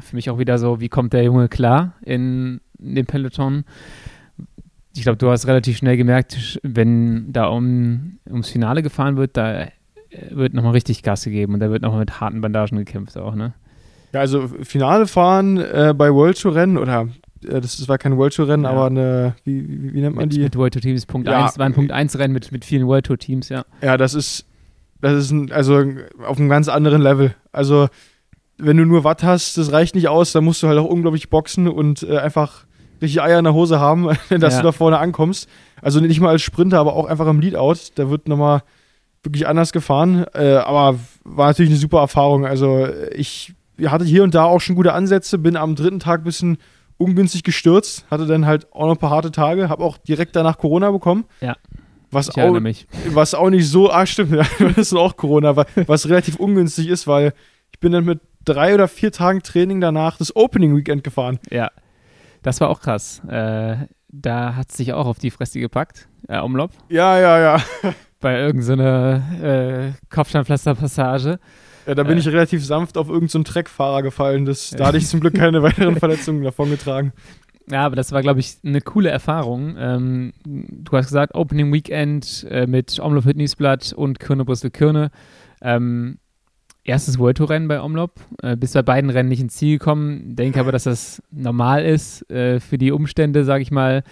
[0.00, 3.64] für mich auch wieder so, wie kommt der Junge klar in, in den Peloton?
[4.94, 9.68] Ich glaube, du hast relativ schnell gemerkt, wenn da um, ums Finale gefahren wird, da
[10.30, 13.54] wird nochmal richtig Gas gegeben und da wird nochmal mit harten Bandagen gekämpft auch, ne?
[14.12, 17.08] Ja, also Finale fahren äh, bei World Tour Rennen oder
[17.44, 18.70] äh, das, das, war kein World Tour Rennen, ja.
[18.70, 20.40] aber eine, wie, wie, wie, nennt man mit, die?
[20.40, 21.44] Mit World Tour Teams, Punkt ja.
[21.44, 23.64] 1, war ein Punkt 1 Rennen mit, mit vielen World Tour Teams, ja.
[23.82, 24.46] Ja, das ist,
[25.00, 25.84] das ist ein, also
[26.26, 27.34] auf einem ganz anderen Level.
[27.52, 27.88] Also,
[28.58, 31.30] wenn du nur Watt hast, das reicht nicht aus, dann musst du halt auch unglaublich
[31.30, 32.64] boxen und äh, einfach
[33.02, 34.60] richtig Eier in der Hose haben, dass ja.
[34.60, 35.48] du da vorne ankommst.
[35.82, 37.76] Also nicht mal als Sprinter, aber auch einfach im Leadout.
[37.94, 38.62] Da wird nochmal
[39.22, 40.24] wirklich anders gefahren.
[40.34, 42.46] Äh, aber war natürlich eine super Erfahrung.
[42.46, 46.24] Also ich hatte hier und da auch schon gute Ansätze, bin am dritten Tag ein
[46.24, 46.58] bisschen
[46.98, 50.58] ungünstig gestürzt, hatte dann halt auch noch ein paar harte Tage, habe auch direkt danach
[50.58, 51.24] Corona bekommen.
[51.40, 51.56] Ja.
[52.10, 52.60] Was auch,
[53.10, 57.32] was auch nicht so, ah stimmt, das ist auch Corona, was relativ ungünstig ist, weil
[57.72, 61.38] ich bin dann mit drei oder vier Tagen Training danach das Opening Weekend gefahren.
[61.50, 61.70] Ja,
[62.42, 63.22] das war auch krass.
[63.28, 63.76] Äh,
[64.08, 66.70] da hat es sich auch auf die Fresse gepackt, äh, Umlob.
[66.88, 67.62] Ja, ja, ja.
[68.20, 71.38] Bei irgendeiner so äh, Kopfsteinpflasterpassage.
[71.86, 72.20] Ja, da bin äh.
[72.20, 74.44] ich relativ sanft auf irgendeinen so Treckfahrer gefallen.
[74.44, 77.12] Das, da hatte ich zum Glück keine weiteren Verletzungen davon getragen.
[77.70, 79.76] Ja, aber das war, glaube ich, eine coole Erfahrung.
[79.78, 85.10] Ähm, du hast gesagt, Opening Weekend äh, mit Omloop Niesblatt und Kirne Brüssel Kirne.
[85.62, 86.18] Ähm,
[86.84, 88.20] erstes World Tour Rennen bei Omlop.
[88.42, 90.36] Äh, bis bei beiden Rennen nicht ins Ziel gekommen.
[90.36, 94.02] Denke aber, dass das normal ist äh, für die Umstände, sage ich mal.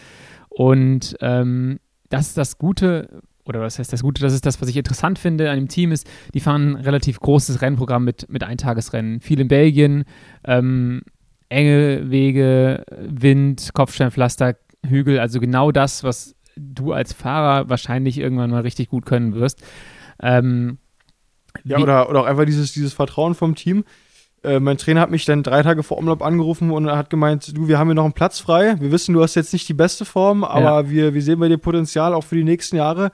[0.48, 4.68] Und ähm, das ist das Gute, oder was heißt das Gute, das ist das, was
[4.68, 8.44] ich interessant finde an dem Team, ist, die fahren ein relativ großes Rennprogramm mit, mit
[8.44, 9.20] Eintagesrennen.
[9.20, 10.04] Viel in Belgien,
[10.44, 11.02] ähm,
[11.48, 14.56] enge Wege, Wind, Kopfsteinpflaster,
[14.86, 19.62] Hügel, also genau das, was du als Fahrer wahrscheinlich irgendwann mal richtig gut können wirst.
[20.20, 20.78] Ähm,
[21.64, 23.84] ja, oder, oder auch einfach dieses, dieses Vertrauen vom Team.
[24.44, 27.68] Äh, mein Trainer hat mich dann drei Tage vor Umlauf angerufen und hat gemeint, du,
[27.68, 28.76] wir haben hier noch einen Platz frei.
[28.78, 30.90] Wir wissen, du hast jetzt nicht die beste Form, aber ja.
[30.90, 33.10] wir, wir sehen bei dir Potenzial auch für die nächsten Jahre.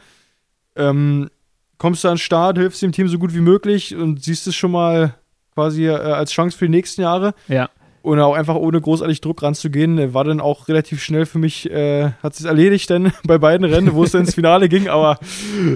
[0.77, 1.31] Ähm,
[1.79, 4.55] kommst du an den Start, hilfst dem Team so gut wie möglich und siehst es
[4.55, 5.15] schon mal
[5.55, 7.35] quasi äh, als Chance für die nächsten Jahre.
[7.49, 7.71] Ja
[8.05, 12.11] und auch einfach ohne großartig Druck ranzugehen, war dann auch relativ schnell für mich, äh,
[12.23, 15.19] hat sich erledigt dann bei beiden Rennen, wo es dann ins Finale ging, aber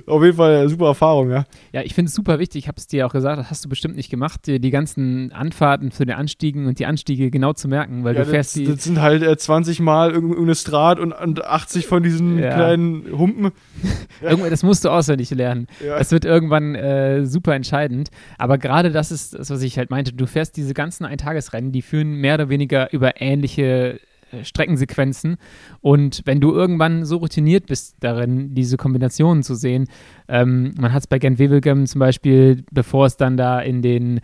[0.07, 1.47] auf jeden Fall eine super Erfahrung, ja.
[1.73, 3.71] Ja, ich finde es super wichtig, ich habe es dir auch gesagt, das hast du
[3.71, 7.67] bestimmt nicht gemacht, dir die ganzen Anfahrten für den Anstiegen und die Anstiege genau zu
[7.67, 8.67] merken, weil ja, du fährst das, die.
[8.67, 12.53] Das sind halt äh, 20 Mal irgendeine Strat und, und 80 von diesen ja.
[12.53, 13.53] kleinen Humpen.
[14.21, 15.67] Irgendwann, das musst du auswendig lernen.
[15.83, 15.99] Ja.
[15.99, 20.13] Das wird irgendwann äh, super entscheidend, aber gerade das ist das, was ich halt meinte,
[20.13, 24.01] du fährst diese ganzen Eintagesrennen, die führen mehr oder weniger über ähnliche
[24.31, 25.37] äh, Streckensequenzen.
[25.81, 29.89] Und wenn du irgendwann so routiniert bist darin, diese Kombinationen zu sehen,
[30.29, 34.21] ähm, man hat es bei Gent Wevelgem zum Beispiel, bevor es dann da in den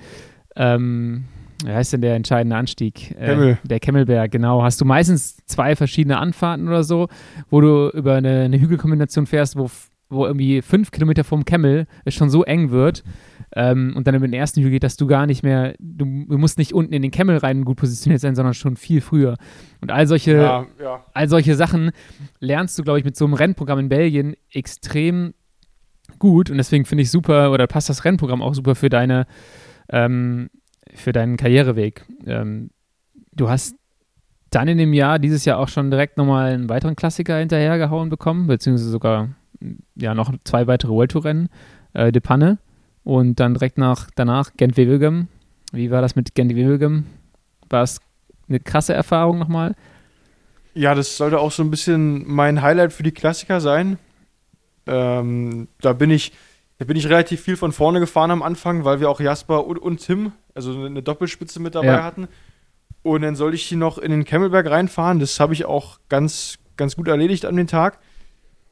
[0.57, 1.24] ähm,
[1.64, 3.12] wie heißt denn der entscheidende Anstieg?
[3.12, 4.62] Äh, der Kemmelberg, genau.
[4.62, 7.09] Hast du meistens zwei verschiedene Anfahrten oder so,
[7.49, 9.70] wo du über eine, eine Hügelkombination fährst, wo,
[10.14, 13.04] wo irgendwie fünf Kilometer vom Kemmel es schon so eng wird,
[13.56, 16.38] ähm, und dann über den ersten Hügel geht, dass du gar nicht mehr, du, du,
[16.38, 19.36] musst nicht unten in den Kemmel rein gut positioniert sein, sondern schon viel früher.
[19.80, 21.04] Und all solche, ja, ja.
[21.14, 21.92] all solche Sachen
[22.40, 25.34] lernst du, glaube ich, mit so einem Rennprogramm in Belgien extrem
[26.18, 26.50] gut.
[26.50, 29.26] Und deswegen finde ich super, oder passt das Rennprogramm auch super für deine,
[29.88, 30.50] ähm,
[30.92, 32.04] für deinen Karriereweg.
[32.26, 32.70] Ähm,
[33.32, 33.76] du hast
[34.50, 38.48] dann in dem Jahr, dieses Jahr auch schon direkt nochmal einen weiteren Klassiker hinterhergehauen bekommen,
[38.48, 39.28] beziehungsweise sogar
[39.94, 41.48] ja noch zwei weitere World Tour Rennen,
[41.92, 42.58] äh, De Panne
[43.04, 45.28] und dann direkt nach, danach Gent-Wevelgem.
[45.72, 47.06] Wie war das mit Gent-Wevelgem?
[47.68, 48.00] War es
[48.48, 49.74] eine krasse Erfahrung nochmal?
[50.74, 53.98] Ja, das sollte auch so ein bisschen mein Highlight für die Klassiker sein.
[54.86, 56.32] Ähm, da bin ich,
[56.78, 59.78] da bin ich relativ viel von vorne gefahren am Anfang, weil wir auch Jasper und,
[59.78, 62.02] und Tim, also eine Doppelspitze mit dabei ja.
[62.02, 62.28] hatten.
[63.02, 65.20] Und dann sollte ich hier noch in den Kemmelberg reinfahren.
[65.20, 67.98] Das habe ich auch ganz, ganz gut erledigt an dem Tag.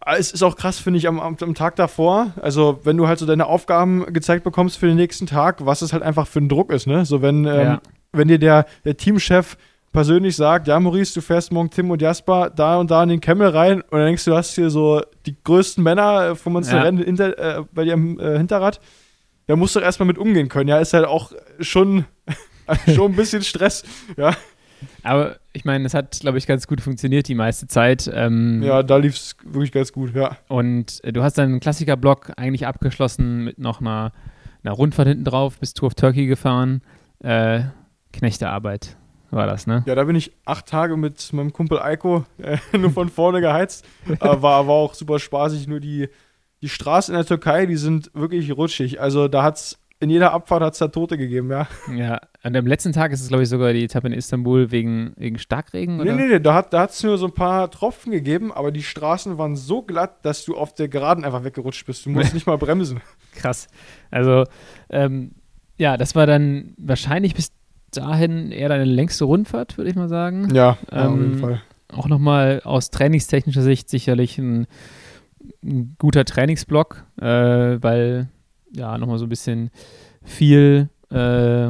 [0.05, 2.33] Ah, es ist auch krass, finde ich, am, am, Tag davor.
[2.41, 5.93] Also, wenn du halt so deine Aufgaben gezeigt bekommst für den nächsten Tag, was es
[5.93, 7.05] halt einfach für ein Druck ist, ne?
[7.05, 7.81] So, wenn, ähm, ja.
[8.13, 9.57] wenn dir der, der Teamchef
[9.93, 13.21] persönlich sagt, ja, Maurice, du fährst morgen Tim und Jasper da und da in den
[13.21, 16.73] Kemmel rein und dann denkst du, du hast hier so die größten Männer vom uns
[16.73, 16.83] ja.
[16.83, 18.81] Rennen hinter, äh, bei dir im äh, Hinterrad.
[19.47, 20.69] Da musst du erstmal mit umgehen können.
[20.69, 22.07] Ja, ist halt auch schon,
[22.95, 23.85] schon ein bisschen Stress,
[24.17, 24.35] ja.
[25.05, 28.11] Aber ich meine, es hat, glaube ich, ganz gut funktioniert die meiste Zeit.
[28.13, 30.37] Ähm, ja, da lief es wirklich ganz gut, ja.
[30.49, 34.13] Und äh, du hast deinen Klassiker-Block eigentlich abgeschlossen mit noch einer,
[34.65, 36.83] einer Rundfahrt hinten drauf, bist Tour of Turkey gefahren.
[37.21, 37.65] Äh,
[38.13, 38.97] Knechtearbeit
[39.31, 39.83] war das, ne?
[39.87, 43.85] Ja, da bin ich acht Tage mit meinem Kumpel Eiko äh, nur von vorne geheizt.
[44.21, 45.69] war, war auch super spaßig.
[45.69, 46.09] Nur die,
[46.63, 49.01] die Straßen in der Türkei, die sind wirklich rutschig.
[49.01, 51.69] Also da hat es in jeder Abfahrt hat es da Tote gegeben, ja.
[51.95, 55.13] Ja, und am letzten Tag ist es, glaube ich, sogar die Etappe in Istanbul wegen,
[55.17, 56.13] wegen Starkregen, oder?
[56.13, 59.39] Nee, nee, nee, da hat es nur so ein paar Tropfen gegeben, aber die Straßen
[59.39, 62.05] waren so glatt, dass du auf der Geraden einfach weggerutscht bist.
[62.05, 63.01] Du musst nicht mal bremsen.
[63.33, 63.69] Krass.
[64.11, 64.43] Also,
[64.91, 65.37] ähm,
[65.79, 67.53] ja, das war dann wahrscheinlich bis
[67.93, 70.53] dahin eher deine längste Rundfahrt, würde ich mal sagen.
[70.53, 71.63] Ja, ähm, auf jeden Fall.
[71.93, 74.67] Auch nochmal aus trainingstechnischer Sicht sicherlich ein,
[75.63, 78.29] ein guter Trainingsblock, äh, weil
[78.75, 79.71] ja, nochmal so ein bisschen
[80.25, 81.69] viel, äh,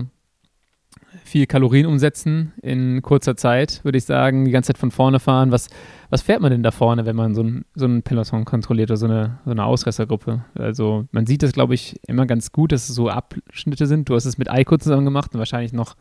[1.24, 4.44] viel Kalorien umsetzen in kurzer Zeit, würde ich sagen.
[4.44, 5.50] Die ganze Zeit von vorne fahren.
[5.50, 5.68] Was,
[6.10, 9.06] was fährt man denn da vorne, wenn man so ein, so Peloton kontrolliert oder so
[9.06, 10.44] eine, so eine Ausressergruppe?
[10.54, 14.08] Also man sieht das, glaube ich, immer ganz gut, dass es so Abschnitte sind.
[14.08, 15.96] Du hast es mit Eiko zusammen gemacht und wahrscheinlich noch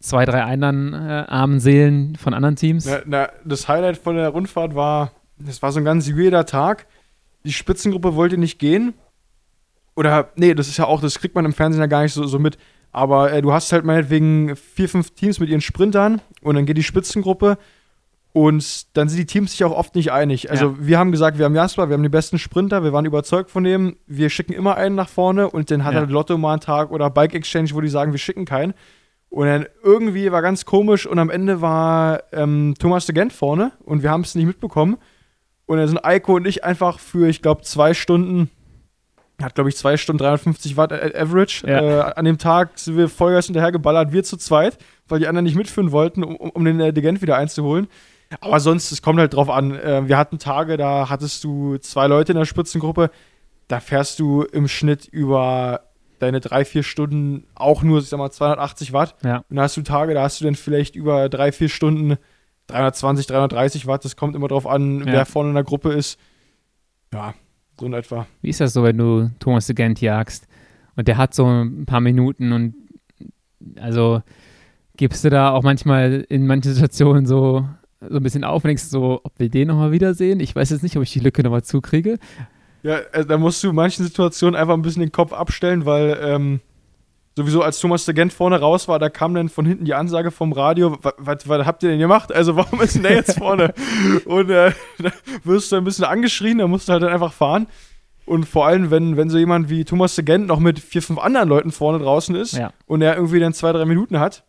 [0.00, 2.86] zwei, drei anderen äh, armen Seelen von anderen Teams.
[2.86, 5.12] Na, na, das Highlight von der Rundfahrt war,
[5.46, 6.86] es war so ein ganz weirder Tag.
[7.44, 8.94] Die Spitzengruppe wollte nicht gehen
[9.94, 12.24] oder, nee, das ist ja auch, das kriegt man im Fernsehen ja gar nicht so,
[12.24, 12.58] so mit.
[12.92, 16.76] Aber äh, du hast halt meinetwegen vier, fünf Teams mit ihren Sprintern und dann geht
[16.76, 17.58] die Spitzengruppe
[18.32, 20.50] und dann sind die Teams sich auch oft nicht einig.
[20.50, 20.74] Also ja.
[20.78, 23.64] wir haben gesagt, wir haben Jasper, wir haben die besten Sprinter, wir waren überzeugt von
[23.64, 26.00] dem, wir schicken immer einen nach vorne und dann hat ja.
[26.00, 28.74] halt Lotto mal einen Tag oder Bike Exchange, wo die sagen, wir schicken keinen.
[29.28, 33.72] Und dann irgendwie war ganz komisch und am Ende war ähm, Thomas de Gent vorne
[33.84, 34.98] und wir haben es nicht mitbekommen.
[35.64, 38.50] Und dann sind Eiko und ich einfach für, ich glaube, zwei Stunden
[39.40, 41.66] hat, glaube ich, zwei Stunden 350 Watt Average.
[41.66, 41.80] Ja.
[42.10, 44.78] Äh, an dem Tag sind wir Vollgas hinterhergeballert, wir zu zweit,
[45.08, 47.88] weil die anderen nicht mitführen wollten, um, um den äh, Degent wieder einzuholen.
[48.40, 49.72] Aber sonst, es kommt halt drauf an.
[49.78, 53.10] Äh, wir hatten Tage, da hattest du zwei Leute in der Spitzengruppe,
[53.68, 55.80] da fährst du im Schnitt über
[56.18, 59.16] deine drei, vier Stunden auch nur, ich sag mal, 280 Watt.
[59.24, 59.38] Ja.
[59.38, 62.16] Und dann hast du Tage, da hast du dann vielleicht über drei, vier Stunden
[62.68, 64.04] 320, 330 Watt.
[64.04, 65.06] Das kommt immer drauf an, Ja.
[65.12, 66.18] wer vorne in der Gruppe ist.
[67.12, 67.34] Ja,
[67.82, 68.26] so in etwa.
[68.42, 70.46] Wie ist das so, wenn du Thomas de Gent jagst
[70.94, 72.74] und der hat so ein paar Minuten und
[73.76, 74.22] also
[74.96, 77.66] gibst du da auch manchmal in manchen Situationen so,
[78.08, 80.38] so ein bisschen auf und denkst so, ob wir den nochmal wiedersehen?
[80.38, 82.18] Ich weiß jetzt nicht, ob ich die Lücke nochmal zukriege.
[82.84, 86.18] Ja, also da musst du in manchen Situationen einfach ein bisschen den Kopf abstellen, weil
[86.22, 86.60] ähm,
[87.36, 90.30] sowieso als Thomas de Gent vorne raus war, da kam dann von hinten die Ansage
[90.30, 92.32] vom Radio, "Wa- was, was habt ihr denn gemacht?
[92.32, 93.72] Also warum ist denn der jetzt vorne?
[94.26, 95.10] Und äh, da
[95.44, 97.66] wirst du ein bisschen angeschrien, da musst du halt dann einfach fahren.
[98.24, 101.18] Und vor allem, wenn, wenn so jemand wie Thomas de Gent noch mit vier, fünf
[101.18, 102.72] anderen Leuten vorne draußen ist Ja.
[102.86, 104.44] und er irgendwie dann zwei, drei Minuten hat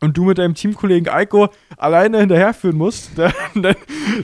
[0.00, 3.76] und du mit deinem Teamkollegen Eiko alleine hinterherführen musst, dann, dann,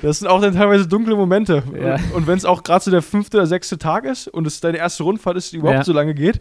[0.02, 1.62] das sind auch dann teilweise dunkle Momente.
[1.80, 1.94] Ja.
[1.94, 4.60] Und, und wenn es auch gerade so der fünfte oder sechste Tag ist und es
[4.60, 5.84] deine erste Rundfahrt ist, die überhaupt Ja.
[5.84, 6.40] so lange geht,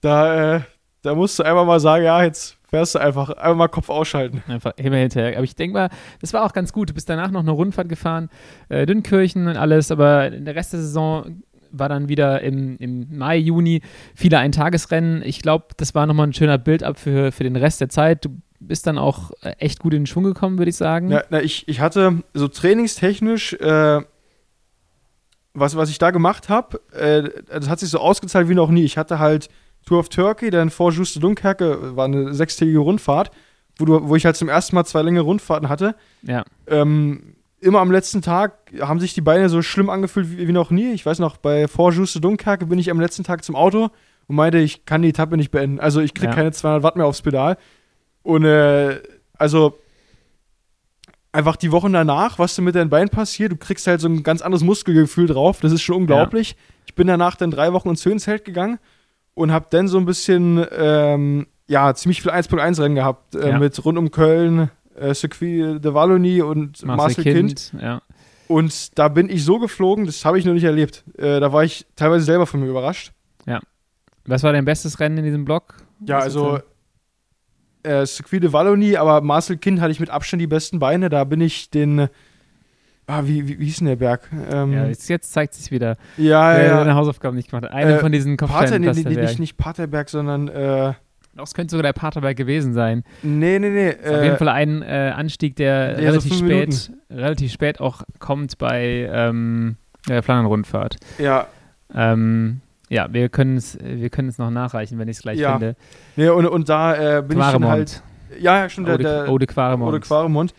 [0.00, 0.60] da, äh,
[1.02, 4.42] da musst du einfach mal sagen, ja, jetzt fährst du einfach, einfach mal Kopf ausschalten.
[4.48, 5.36] Einfach immer hinterher.
[5.36, 5.90] Aber ich denke mal,
[6.20, 6.90] das war auch ganz gut.
[6.90, 8.30] Du bist danach noch eine Rundfahrt gefahren,
[8.68, 11.42] äh, Dünnkirchen und alles, aber der Rest der Saison
[11.72, 13.82] war dann wieder im, im Mai, Juni
[14.14, 15.22] viele Eintagesrennen.
[15.22, 18.24] Ich glaube, das war nochmal ein schöner Build-up für, für den Rest der Zeit.
[18.24, 18.30] Du
[18.60, 21.10] bist dann auch äh, echt gut in den Schwung gekommen, würde ich sagen.
[21.10, 24.00] Ja, na, ich, ich hatte so trainingstechnisch, äh,
[25.54, 28.84] was, was ich da gemacht habe, äh, das hat sich so ausgezahlt wie noch nie.
[28.84, 29.48] Ich hatte halt
[29.86, 33.30] Tour of Turkey, dann vor Juste Dunkerque war eine sechstägige Rundfahrt,
[33.78, 35.94] wo, du, wo ich halt zum ersten Mal zwei längere Rundfahrten hatte.
[36.22, 36.44] Ja.
[36.66, 40.70] Ähm, immer am letzten Tag haben sich die Beine so schlimm angefühlt wie, wie noch
[40.70, 40.92] nie.
[40.92, 43.90] Ich weiß noch, bei vor Juste Dunkerque bin ich am letzten Tag zum Auto
[44.28, 45.80] und meinte, ich kann die Etappe nicht beenden.
[45.80, 46.34] Also ich krieg Ja.
[46.34, 47.56] keine 200 Watt mehr aufs Pedal.
[48.22, 49.00] Und äh,
[49.36, 49.78] also
[51.32, 54.22] einfach die Wochen danach, was denn mit deinen Beinen passiert, du kriegst halt so ein
[54.22, 55.60] ganz anderes Muskelgefühl drauf.
[55.60, 56.56] Das ist schon unglaublich.
[56.86, 58.78] Ich bin danach dann drei Wochen ins Höhenzelt gegangen
[59.40, 63.34] und habe dann so ein bisschen, ähm, ja, ziemlich viel 1.1 Rennen gehabt.
[63.34, 63.58] Äh, Ja.
[63.58, 67.72] Mit rund um Köln, äh, Circuit de Wallonie und Marcel, kind.
[67.80, 68.02] Ja.
[68.48, 71.04] Und da bin ich so geflogen, das habe ich noch nicht erlebt.
[71.16, 73.12] Äh, da war ich teilweise selber von mir überrascht.
[74.26, 75.74] Was war dein bestes Rennen in diesem Block?
[76.06, 76.60] Ja, Was also
[77.82, 81.08] äh, Circuit de Wallonie, aber Marcel Kind hatte ich mit Abstand die besten Beine.
[81.08, 82.08] Da bin ich den.
[83.10, 84.28] Ah, wie, wie, wie hieß denn der Berg?
[84.52, 86.78] Ähm, Ja, jetzt, jetzt zeigt sich wieder, ja, wer ja.
[86.78, 87.72] seine Hausaufgaben nicht gemacht hat.
[87.72, 90.48] Eine Äh, von diesen Pater, nee, nee, nee, nicht, nicht Paterberg, sondern.
[90.48, 90.92] Äh,
[91.36, 93.04] Das könnte sogar der Paterberg gewesen sein.
[93.22, 93.90] nee, nee, nee.
[93.90, 98.02] Ist auf jeden Fall ein äh, Anstieg, der so relativ fünf spät, relativ spät auch
[98.18, 99.76] kommt bei ähm,
[100.08, 100.96] der Flandern-Rundfahrt.
[101.18, 101.46] Ja,
[101.94, 105.52] Ähm, ja, wir können es wir noch nachreichen, wenn ich es gleich Ja.
[105.52, 105.76] finde.
[106.16, 107.70] nee, und, und da äh, bin ich dann Quaremont.
[107.70, 108.02] halt.
[108.40, 108.88] Ja, ja, stimmt.
[108.88, 109.88] Der, Ode, der, Ode Quaremont.
[109.92, 110.54] Ode Quaremont.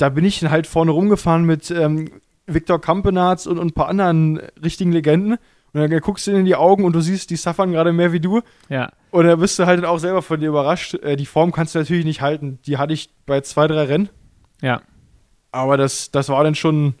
[0.00, 2.10] Da bin ich dann halt vorne rumgefahren mit ähm,
[2.46, 5.32] Viktor Kampenarz und, und ein paar anderen richtigen Legenden.
[5.72, 8.18] Und dann guckst du in die Augen und du siehst, die suffern gerade mehr wie
[8.20, 8.40] du.
[8.68, 10.94] Ja, Und da bist du halt dann auch selber von dir überrascht.
[10.94, 12.58] Äh, die Form kannst du natürlich nicht halten.
[12.66, 14.08] Die hatte ich bei zwei, drei Rennen.
[14.60, 14.80] ja.
[15.52, 16.94] Aber das, das war dann schon.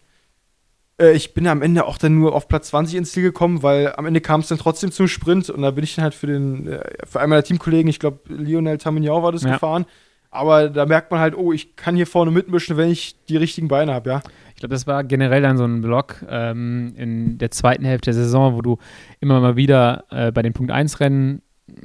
[1.00, 3.92] Äh, ich bin am Ende auch dann nur auf Platz 20 ins Ziel gekommen, weil
[3.96, 5.50] am Ende kam es dann trotzdem zum Sprint.
[5.50, 8.18] Und da bin ich dann halt für den, äh, für einen meiner Teamkollegen, ich glaube,
[8.26, 9.52] Lionel Tamignan war das Ja.
[9.52, 9.86] gefahren.
[10.30, 13.68] Aber da merkt man halt, oh, ich kann hier vorne mitmischen, wenn ich die richtigen
[13.68, 14.22] Beine habe, ja.
[14.50, 18.14] Ich glaube, das war generell dann so ein Block ähm, in der zweiten Hälfte der
[18.14, 18.78] Saison, wo du
[19.18, 21.42] immer mal wieder äh, bei den Punkt 1 Rennen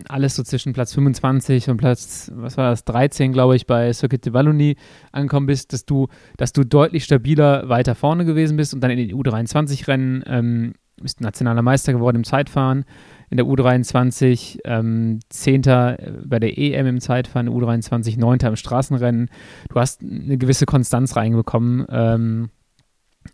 [0.08, 4.26] alles so zwischen Platz 25 und Platz, was war das, 13, glaube ich, bei Circuit
[4.26, 4.78] de Wallonie
[5.12, 8.98] angekommen bist, dass du, dass du deutlich stabiler weiter vorne gewesen bist und dann in
[8.98, 12.86] den U23-Rennen ähm, bist nationaler Meister geworden im Zeitfahren
[13.30, 19.30] in der U23, ähm, Zehnter bei der EM im Zeitfahren, U23, Neunter im Straßenrennen.
[19.70, 22.50] Du hast eine gewisse Konstanz reinbekommen ähm,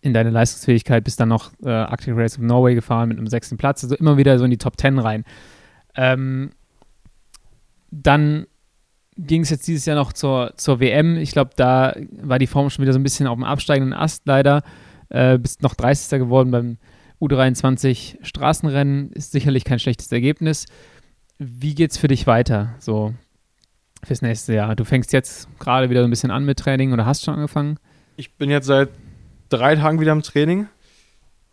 [0.01, 3.57] in deine Leistungsfähigkeit, bist dann noch äh, Arctic Race of Norway gefahren mit einem sechsten
[3.57, 5.25] Platz, also immer wieder so in die Top Ten rein.
[5.95, 6.51] Ähm,
[7.91, 8.47] dann
[9.17, 11.17] ging es jetzt dieses Jahr noch zur, zur WM.
[11.17, 14.25] Ich glaube, da war die Form schon wieder so ein bisschen auf dem absteigenden Ast
[14.25, 14.63] leider.
[15.09, 16.19] Äh, bist noch 30.
[16.19, 16.77] geworden beim
[17.21, 19.11] U23 Straßenrennen.
[19.11, 20.65] Ist sicherlich kein schlechtes Ergebnis.
[21.37, 22.75] Wie geht's für dich weiter?
[22.79, 23.13] So
[24.03, 24.75] fürs nächste Jahr.
[24.75, 27.77] Du fängst jetzt gerade wieder ein bisschen an mit Training oder hast schon angefangen?
[28.17, 28.89] Ich bin jetzt seit
[29.49, 30.67] drei Tagen wieder im Training.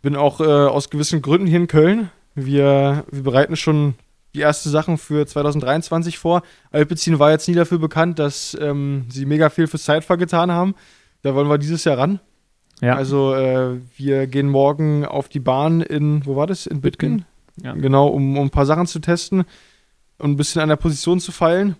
[0.01, 2.09] Bin auch äh, aus gewissen Gründen hier in Köln.
[2.35, 3.95] Wir, wir bereiten schon
[4.33, 6.43] die ersten Sachen für 2023 vor.
[6.71, 10.75] Alpecin war jetzt nie dafür bekannt, dass ähm, sie mega viel fürs Zeitfahr getan haben.
[11.21, 12.19] Da wollen wir dieses Jahr ran.
[12.81, 12.95] Ja.
[12.95, 16.65] Also äh, wir gehen morgen auf die Bahn in, wo war das?
[16.65, 17.25] In Bitgen?
[17.61, 17.73] Ja.
[17.73, 19.43] Genau, um, um ein paar Sachen zu testen
[20.17, 21.75] und ein bisschen an der Position zu feilen.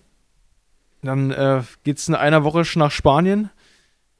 [1.02, 3.50] Dann äh, geht es in einer Woche schon nach Spanien.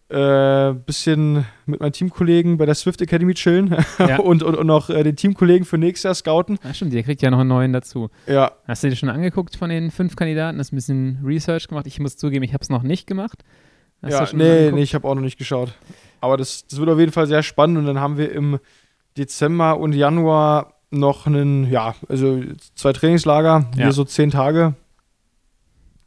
[0.08, 4.18] Äh, bisschen mit meinen Teamkollegen bei der Swift Academy chillen ja.
[4.18, 6.58] und, und, und noch äh, den Teamkollegen für nächstes Jahr scouten.
[6.64, 8.10] Ja, stimmt, der kriegt ja noch einen neuen dazu.
[8.26, 8.50] Ja.
[8.66, 10.58] Hast du dir schon angeguckt von den fünf Kandidaten?
[10.58, 11.86] Hast ein bisschen Research gemacht?
[11.86, 13.44] Ich muss zugeben, ich habe es noch nicht gemacht.
[14.02, 15.74] Hast ja, nee, nee, ich habe auch noch nicht geschaut.
[16.20, 18.58] Aber das, das wird auf jeden Fall sehr spannend und dann haben wir im
[19.16, 22.42] Dezember und Januar noch einen, ja, also
[22.74, 23.84] zwei Trainingslager, ja.
[23.84, 24.74] hier so zehn Tage.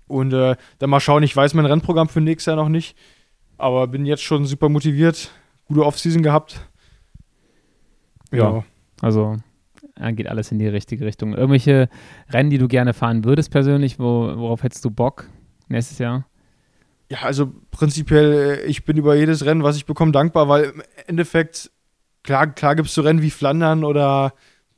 [0.07, 2.97] Und äh, dann mal schauen, ich weiß mein Rennprogramm für nächstes Jahr noch nicht,
[3.57, 5.31] aber bin jetzt schon super motiviert,
[5.65, 6.67] gute Offseason gehabt.
[8.31, 8.63] Ja, ja.
[9.01, 9.37] also
[10.15, 11.33] geht alles in die richtige Richtung.
[11.33, 11.87] Irgendwelche
[12.29, 15.29] Rennen, die du gerne fahren würdest persönlich, wo, worauf hättest du Bock
[15.69, 16.25] nächstes Jahr?
[17.13, 20.83] Ja, also prinzipiell, äh, ich bin über jedes Rennen, was ich bekomme, dankbar, weil im
[21.05, 21.69] Endeffekt,
[22.23, 24.33] klar, klar gibt es so Rennen wie Flandern oder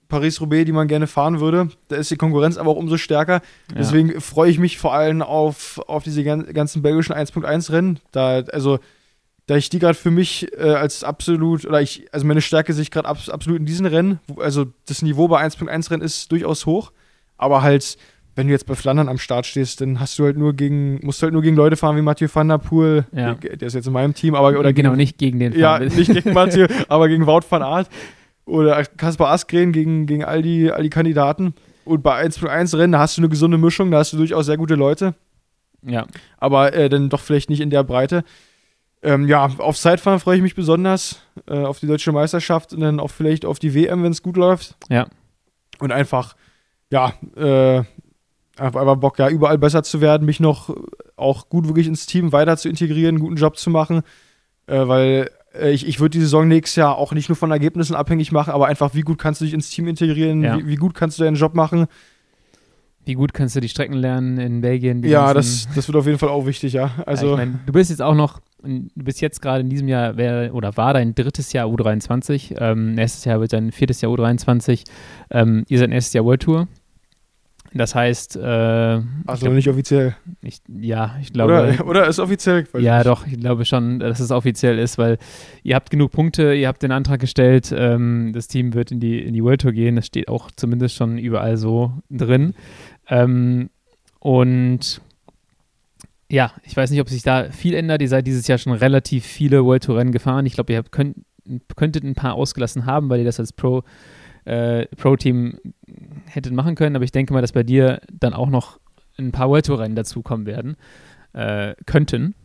[0.10, 1.70] Paris-Roubaix, die man gerne fahren würde.
[1.88, 3.36] Da ist die Konkurrenz aber auch umso stärker.
[3.70, 3.78] Ja.
[3.78, 8.02] Deswegen freue ich mich vor allem auf, auf diese ganzen belgischen 1.1-Rennen.
[8.12, 8.80] Da, also,
[9.46, 12.82] da ich die gerade für mich äh, als absolut, oder ich, also meine Stärke sehe
[12.82, 14.20] ich gerade ab, absolut in diesen Rennen.
[14.36, 16.92] Also das Niveau bei 1.1-Rennen ist durchaus hoch,
[17.38, 17.98] aber halt,
[18.36, 21.22] wenn du jetzt bei Flandern am Start stehst, dann hast du halt nur gegen, musst
[21.22, 23.34] du halt nur gegen Leute fahren wie Mathieu van der Poel, ja.
[23.36, 25.58] der, ist jetzt in meinem Team, aber oder genau gegen, nicht gegen den.
[25.58, 27.90] Ja, nicht gegen Mathieu, aber gegen Wout van Aert.
[28.46, 31.56] Oder Kaspar Askren gegen, gegen all, die, all die Kandidaten.
[31.84, 34.58] Und bei 1.1 Rennen, da hast du eine gesunde Mischung, da hast du durchaus sehr
[34.58, 35.16] gute Leute.
[35.82, 36.06] Ja.
[36.38, 38.24] Aber äh, dann doch vielleicht nicht in der Breite.
[39.02, 41.22] Ähm, ja, auf Zeitfahren freue ich mich besonders.
[41.48, 44.38] Äh, auf die deutsche Meisterschaft und dann auch vielleicht auf die WM, wenn es gut
[44.38, 44.76] läuft.
[44.90, 45.08] Ja.
[45.80, 46.36] Und einfach,
[46.92, 47.84] ja, äh,
[48.58, 50.76] einfach Bock, ja, überall besser zu werden, mich noch
[51.16, 54.02] auch gut wirklich ins Team weiter zu integrieren, einen guten Job zu machen.
[54.68, 57.96] Äh, weil äh, ich, ich würde die Saison nächstes Jahr auch nicht nur von Ergebnissen
[57.96, 60.58] abhängig machen, aber einfach, wie gut kannst du dich ins Team integrieren, ja.
[60.58, 61.88] wie, wie, gut kannst du deinen Job machen.
[63.06, 65.04] Wie gut kannst du die Strecken lernen in Belgien?
[65.04, 66.90] Ja, das, das wird auf jeden Fall auch wichtig, ja.
[67.06, 69.88] Also, ja, ich mein, du bist jetzt auch noch, du bist jetzt gerade in diesem
[69.88, 74.12] Jahr, wär, oder war dein drittes Jahr U23, ähm, nächstes Jahr wird dein viertes Jahr
[74.12, 74.86] U23,
[75.30, 76.68] ähm, ihr seid erstes Jahr World Tour.
[77.78, 78.38] Das heißt.
[78.38, 80.16] Äh, also nicht offiziell.
[80.42, 81.54] Ich, ja, ich glaube.
[81.54, 82.66] Oder, oder ist offiziell?
[82.80, 83.08] Ja, nicht.
[83.08, 85.18] doch, ich glaube schon, dass es offiziell ist, weil
[85.62, 89.20] ihr habt genug Punkte, ihr habt den Antrag gestellt, ähm, das Team wird in die,
[89.20, 92.54] in die World Tour gehen, das steht auch zumindest schon überall so drin.
[93.10, 93.70] Ähm,
[94.20, 95.02] und
[96.30, 98.02] ja, ich weiß nicht, ob sich da viel ändert.
[98.02, 100.46] Ihr seid dieses Jahr schon relativ viele World Tour Rennen gefahren.
[100.46, 101.18] Ich glaube, ihr habt, könnt,
[101.76, 103.84] könntet ein paar ausgelassen haben, weil ihr das als Pro
[104.46, 105.58] äh, Pro-Team
[106.26, 108.80] hättet machen können, aber ich denke mal, dass bei dir dann auch noch
[109.18, 110.76] ein paar World Tour Rennen dazukommen werden,
[111.34, 112.36] äh, könnten.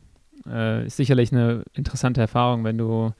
[0.48, 3.12] Äh, ist sicherlich eine interessante Erfahrung, wenn du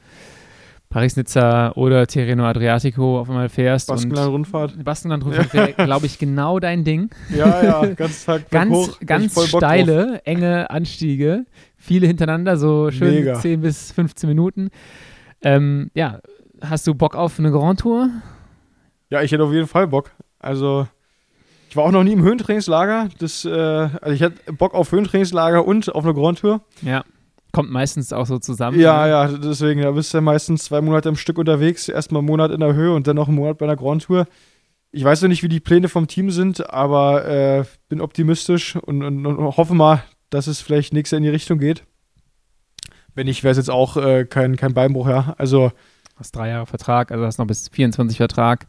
[0.91, 3.89] Paris-Nizza oder Tirreno Adriatico auf einmal fährst.
[3.89, 4.83] Baskenland-Rundfahrt.
[4.83, 7.11] Baskenland-Rundfahrt wäre, glaube ich, genau dein Ding.
[7.35, 11.47] Ja, ja, ganz Tag Ganz, hoch, ganz steile, enge Anstiege.
[11.76, 13.35] Viele hintereinander, so schön Mega.
[13.35, 14.70] 10 bis 15 Minuten.
[15.43, 16.20] Ähm, ja,
[16.61, 18.11] hast du Bock auf eine Grand Tour?
[19.11, 20.13] Ja, ich hätte auf jeden Fall Bock.
[20.39, 20.87] Also,
[21.69, 23.11] ich war auch noch nie im Höhentrainingslager.
[23.19, 26.63] Das, äh, also ich hätte Bock auf Höhentrainingslager und auf eine Grand Tour.
[26.83, 27.05] Ja.
[27.53, 28.79] Kommt meistens auch so zusammen.
[28.79, 29.11] Ja, ne?
[29.11, 31.89] ja, deswegen, da bist du ja meistens zwei Monate am Stück unterwegs.
[31.89, 34.27] Erstmal einen Monat in der Höhe und dann noch einen Monat bei einer Grand Tour.
[34.93, 39.03] Ich weiß noch nicht, wie die Pläne vom Team sind, aber äh, bin optimistisch und,
[39.03, 41.85] und, und, hoffe mal, dass es vielleicht nächstes Jahr in die Richtung geht.
[43.15, 45.35] Wenn nicht, wäre es jetzt auch äh, kein, kein Beinbruch, ja.
[45.39, 45.73] Also.
[46.17, 48.67] Hast drei Jahre Vertrag, also hast noch bis 24 Vertrag.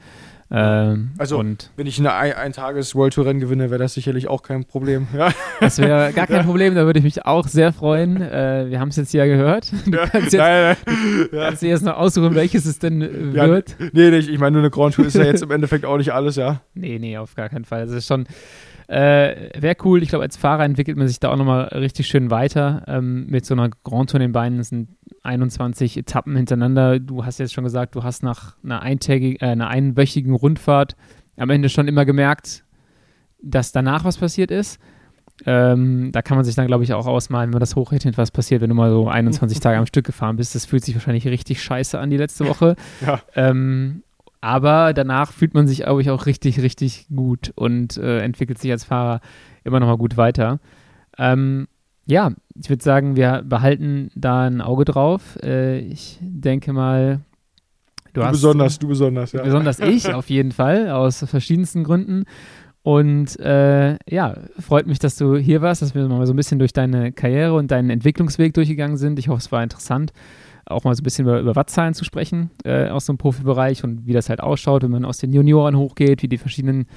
[0.54, 4.28] Ähm, also, und wenn ich eine ein tages world tour rennen gewinne, wäre das sicherlich
[4.28, 5.08] auch kein Problem.
[5.16, 5.30] Ja.
[5.62, 6.44] Das wäre gar kein ja.
[6.44, 8.22] Problem, da würde ich mich auch sehr freuen.
[8.22, 9.72] Äh, wir haben es jetzt ja gehört.
[9.92, 10.06] Du ja.
[10.06, 11.28] kannst, jetzt, nein, nein.
[11.32, 13.76] kannst dir jetzt noch aussuchen, welches es denn äh, wird.
[13.94, 16.14] Nee, nee, ich meine, nur eine Grand Tour ist ja jetzt im Endeffekt auch nicht
[16.14, 16.62] alles, ja.
[16.74, 17.86] Nee, nee, auf gar keinen Fall.
[17.86, 18.26] Das ist schon.
[18.88, 20.04] Äh, Wäre cool.
[20.04, 22.84] Ich glaube, als Fahrer entwickelt man sich da auch nochmal richtig schön weiter.
[22.88, 24.64] Ähm, mit so einer Grand Tour in den Beinen.
[24.64, 24.90] Sind
[25.24, 27.00] 21 Etappen hintereinander.
[27.00, 30.96] Du hast jetzt schon gesagt, du hast nach einer, eintägigen, äh, einer einwöchigen Rundfahrt
[31.38, 32.64] am Ende schon immer gemerkt,
[33.42, 34.80] dass danach was passiert ist.
[35.46, 38.32] Ähm, da kann man sich dann, glaube ich, auch ausmalen, wenn man das hochrechnet, was
[38.32, 40.56] passiert, wenn du mal so 21 Tage am Stück gefahren bist.
[40.56, 42.76] Das fühlt sich wahrscheinlich richtig scheiße an die letzte Woche.
[43.06, 43.22] ja.
[43.36, 44.04] ähm,
[44.40, 48.72] aber danach fühlt man sich, glaube ich, auch richtig, richtig gut und äh, entwickelt sich
[48.72, 49.22] als Fahrer
[49.64, 50.60] immer noch mal gut weiter.
[51.18, 51.68] Ähm,
[52.06, 52.32] ja,
[52.62, 55.38] ich würde sagen, wir behalten da ein Auge drauf.
[55.44, 57.22] Äh, ich denke mal,
[58.14, 58.32] du, du hast.
[58.34, 59.44] Besonders, du besonders, ja.
[59.44, 62.26] Besonders ich, auf jeden Fall, aus verschiedensten Gründen.
[62.84, 66.58] Und äh, ja, freut mich, dass du hier warst, dass wir mal so ein bisschen
[66.58, 69.20] durch deine Karriere und deinen Entwicklungsweg durchgegangen sind.
[69.20, 70.12] Ich hoffe, es war interessant
[70.72, 73.84] auch mal so ein bisschen über, über Wattzahlen zu sprechen äh, aus so einem Profibereich
[73.84, 76.88] und wie das halt ausschaut, wenn man aus den Junioren hochgeht, wie die verschiedenen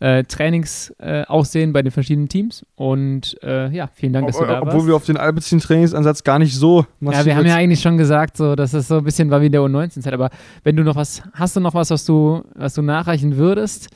[0.00, 2.64] äh, Trainings äh, aussehen bei den verschiedenen Teams.
[2.76, 4.86] Und äh, ja, vielen Dank, dass du da Obwohl warst.
[4.86, 8.54] wir auf den Alpecin-Trainingsansatz gar nicht so ja, wir haben ja eigentlich schon gesagt, so,
[8.54, 10.12] dass es so ein bisschen war wie in der U19-Zeit.
[10.12, 10.30] Aber
[10.64, 13.88] wenn du noch was, hast du noch was, was du, was du nachreichen würdest?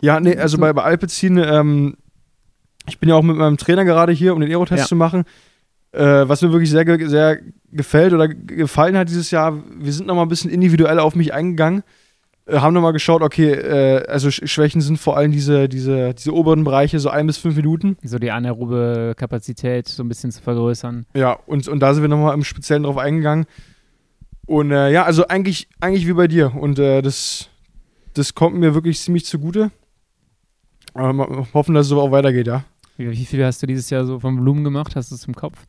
[0.00, 1.96] Ja, nee, also bei, bei Alpecin, ähm,
[2.88, 4.86] ich bin ja auch mit meinem Trainer gerade hier, um den Aerotest Ja.
[4.86, 5.24] zu machen.
[5.92, 7.38] Äh, was mir wirklich sehr, sehr
[7.72, 11.32] gefällt oder ge- gefallen hat dieses Jahr, wir sind nochmal ein bisschen individuell auf mich
[11.32, 11.82] eingegangen.
[12.46, 16.32] Äh, haben nochmal geschaut, okay, äh, also Sch Schwächen sind vor allem diese, diese, diese
[16.32, 17.96] oberen Bereiche, so ein bis fünf Minuten.
[18.02, 21.06] So die anaerobe Kapazität so ein bisschen zu vergrößern.
[21.14, 23.46] Ja, und, und da sind wir nochmal im Speziellen drauf eingegangen.
[24.46, 26.54] Und äh, ja, also eigentlich, eigentlich wie bei dir.
[26.54, 27.48] Und äh, das,
[28.14, 29.72] das kommt mir wirklich ziemlich zugute.
[30.94, 32.64] Aber mal hoffen, dass es so auch weitergeht, ja.
[32.96, 34.94] Wie, wie viel hast du dieses Jahr so vom Volumen gemacht?
[34.94, 35.66] Hast du es im Kopf?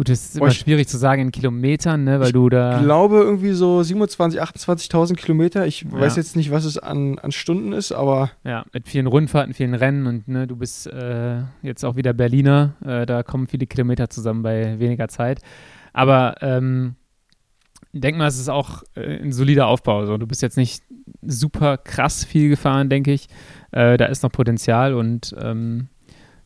[0.00, 2.78] Gut, das ist immer ich- schwierig zu sagen in Kilometern, ne, weil du da.
[2.78, 5.66] Ich glaube irgendwie so 27.000, 28.000 Kilometer.
[5.66, 5.92] Ich Ja.
[5.92, 9.74] weiß jetzt nicht, was es an, an Stunden ist, aber Ja, mit vielen Rundfahrten, vielen
[9.74, 12.76] Rennen und ne, du bist äh, jetzt auch wieder Berliner.
[12.82, 15.42] Äh, da kommen viele Kilometer zusammen bei weniger Zeit.
[15.92, 16.94] Aber ähm,
[17.92, 20.06] denk mal, es ist auch äh, ein solider Aufbau.
[20.06, 20.16] So.
[20.16, 20.82] Du bist jetzt nicht
[21.20, 23.26] super krass viel gefahren, denke ich.
[23.72, 25.88] Äh, da ist noch Potenzial und ähm,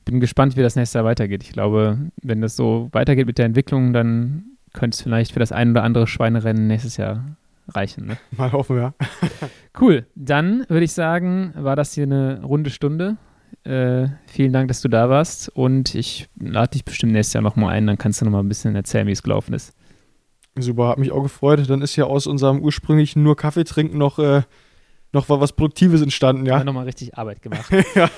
[0.04, 1.42] bin gespannt, wie das nächste Jahr weitergeht.
[1.42, 5.52] Ich glaube, wenn das so weitergeht mit der Entwicklung, dann könnte es vielleicht für das
[5.52, 7.36] ein oder andere Schweinerennen nächstes Jahr
[7.68, 8.06] reichen.
[8.06, 8.16] Ne?
[8.36, 8.94] mal hoffen, ja.
[9.80, 13.16] Cool, dann würde ich sagen, war das hier eine runde Stunde.
[13.64, 17.74] Äh, vielen Dank, dass du da warst und ich lade dich bestimmt nächstes Jahr nochmal
[17.74, 19.74] ein, dann kannst du nochmal ein bisschen erzählen, wie es gelaufen ist.
[20.56, 21.68] Super, hat mich auch gefreut.
[21.68, 24.42] Dann ist ja aus unserem ursprünglichen nur Kaffee trinken noch, äh,
[25.14, 26.58] noch was Produktives entstanden, Ja.
[26.58, 26.64] ja.
[26.64, 27.70] nochmal richtig Arbeit gemacht.
[27.94, 28.10] ja.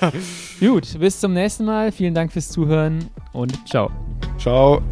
[0.58, 1.92] Gut, bis zum nächsten Mal.
[1.92, 3.90] Vielen Dank fürs Zuhören und ciao.
[4.38, 4.82] Ciao.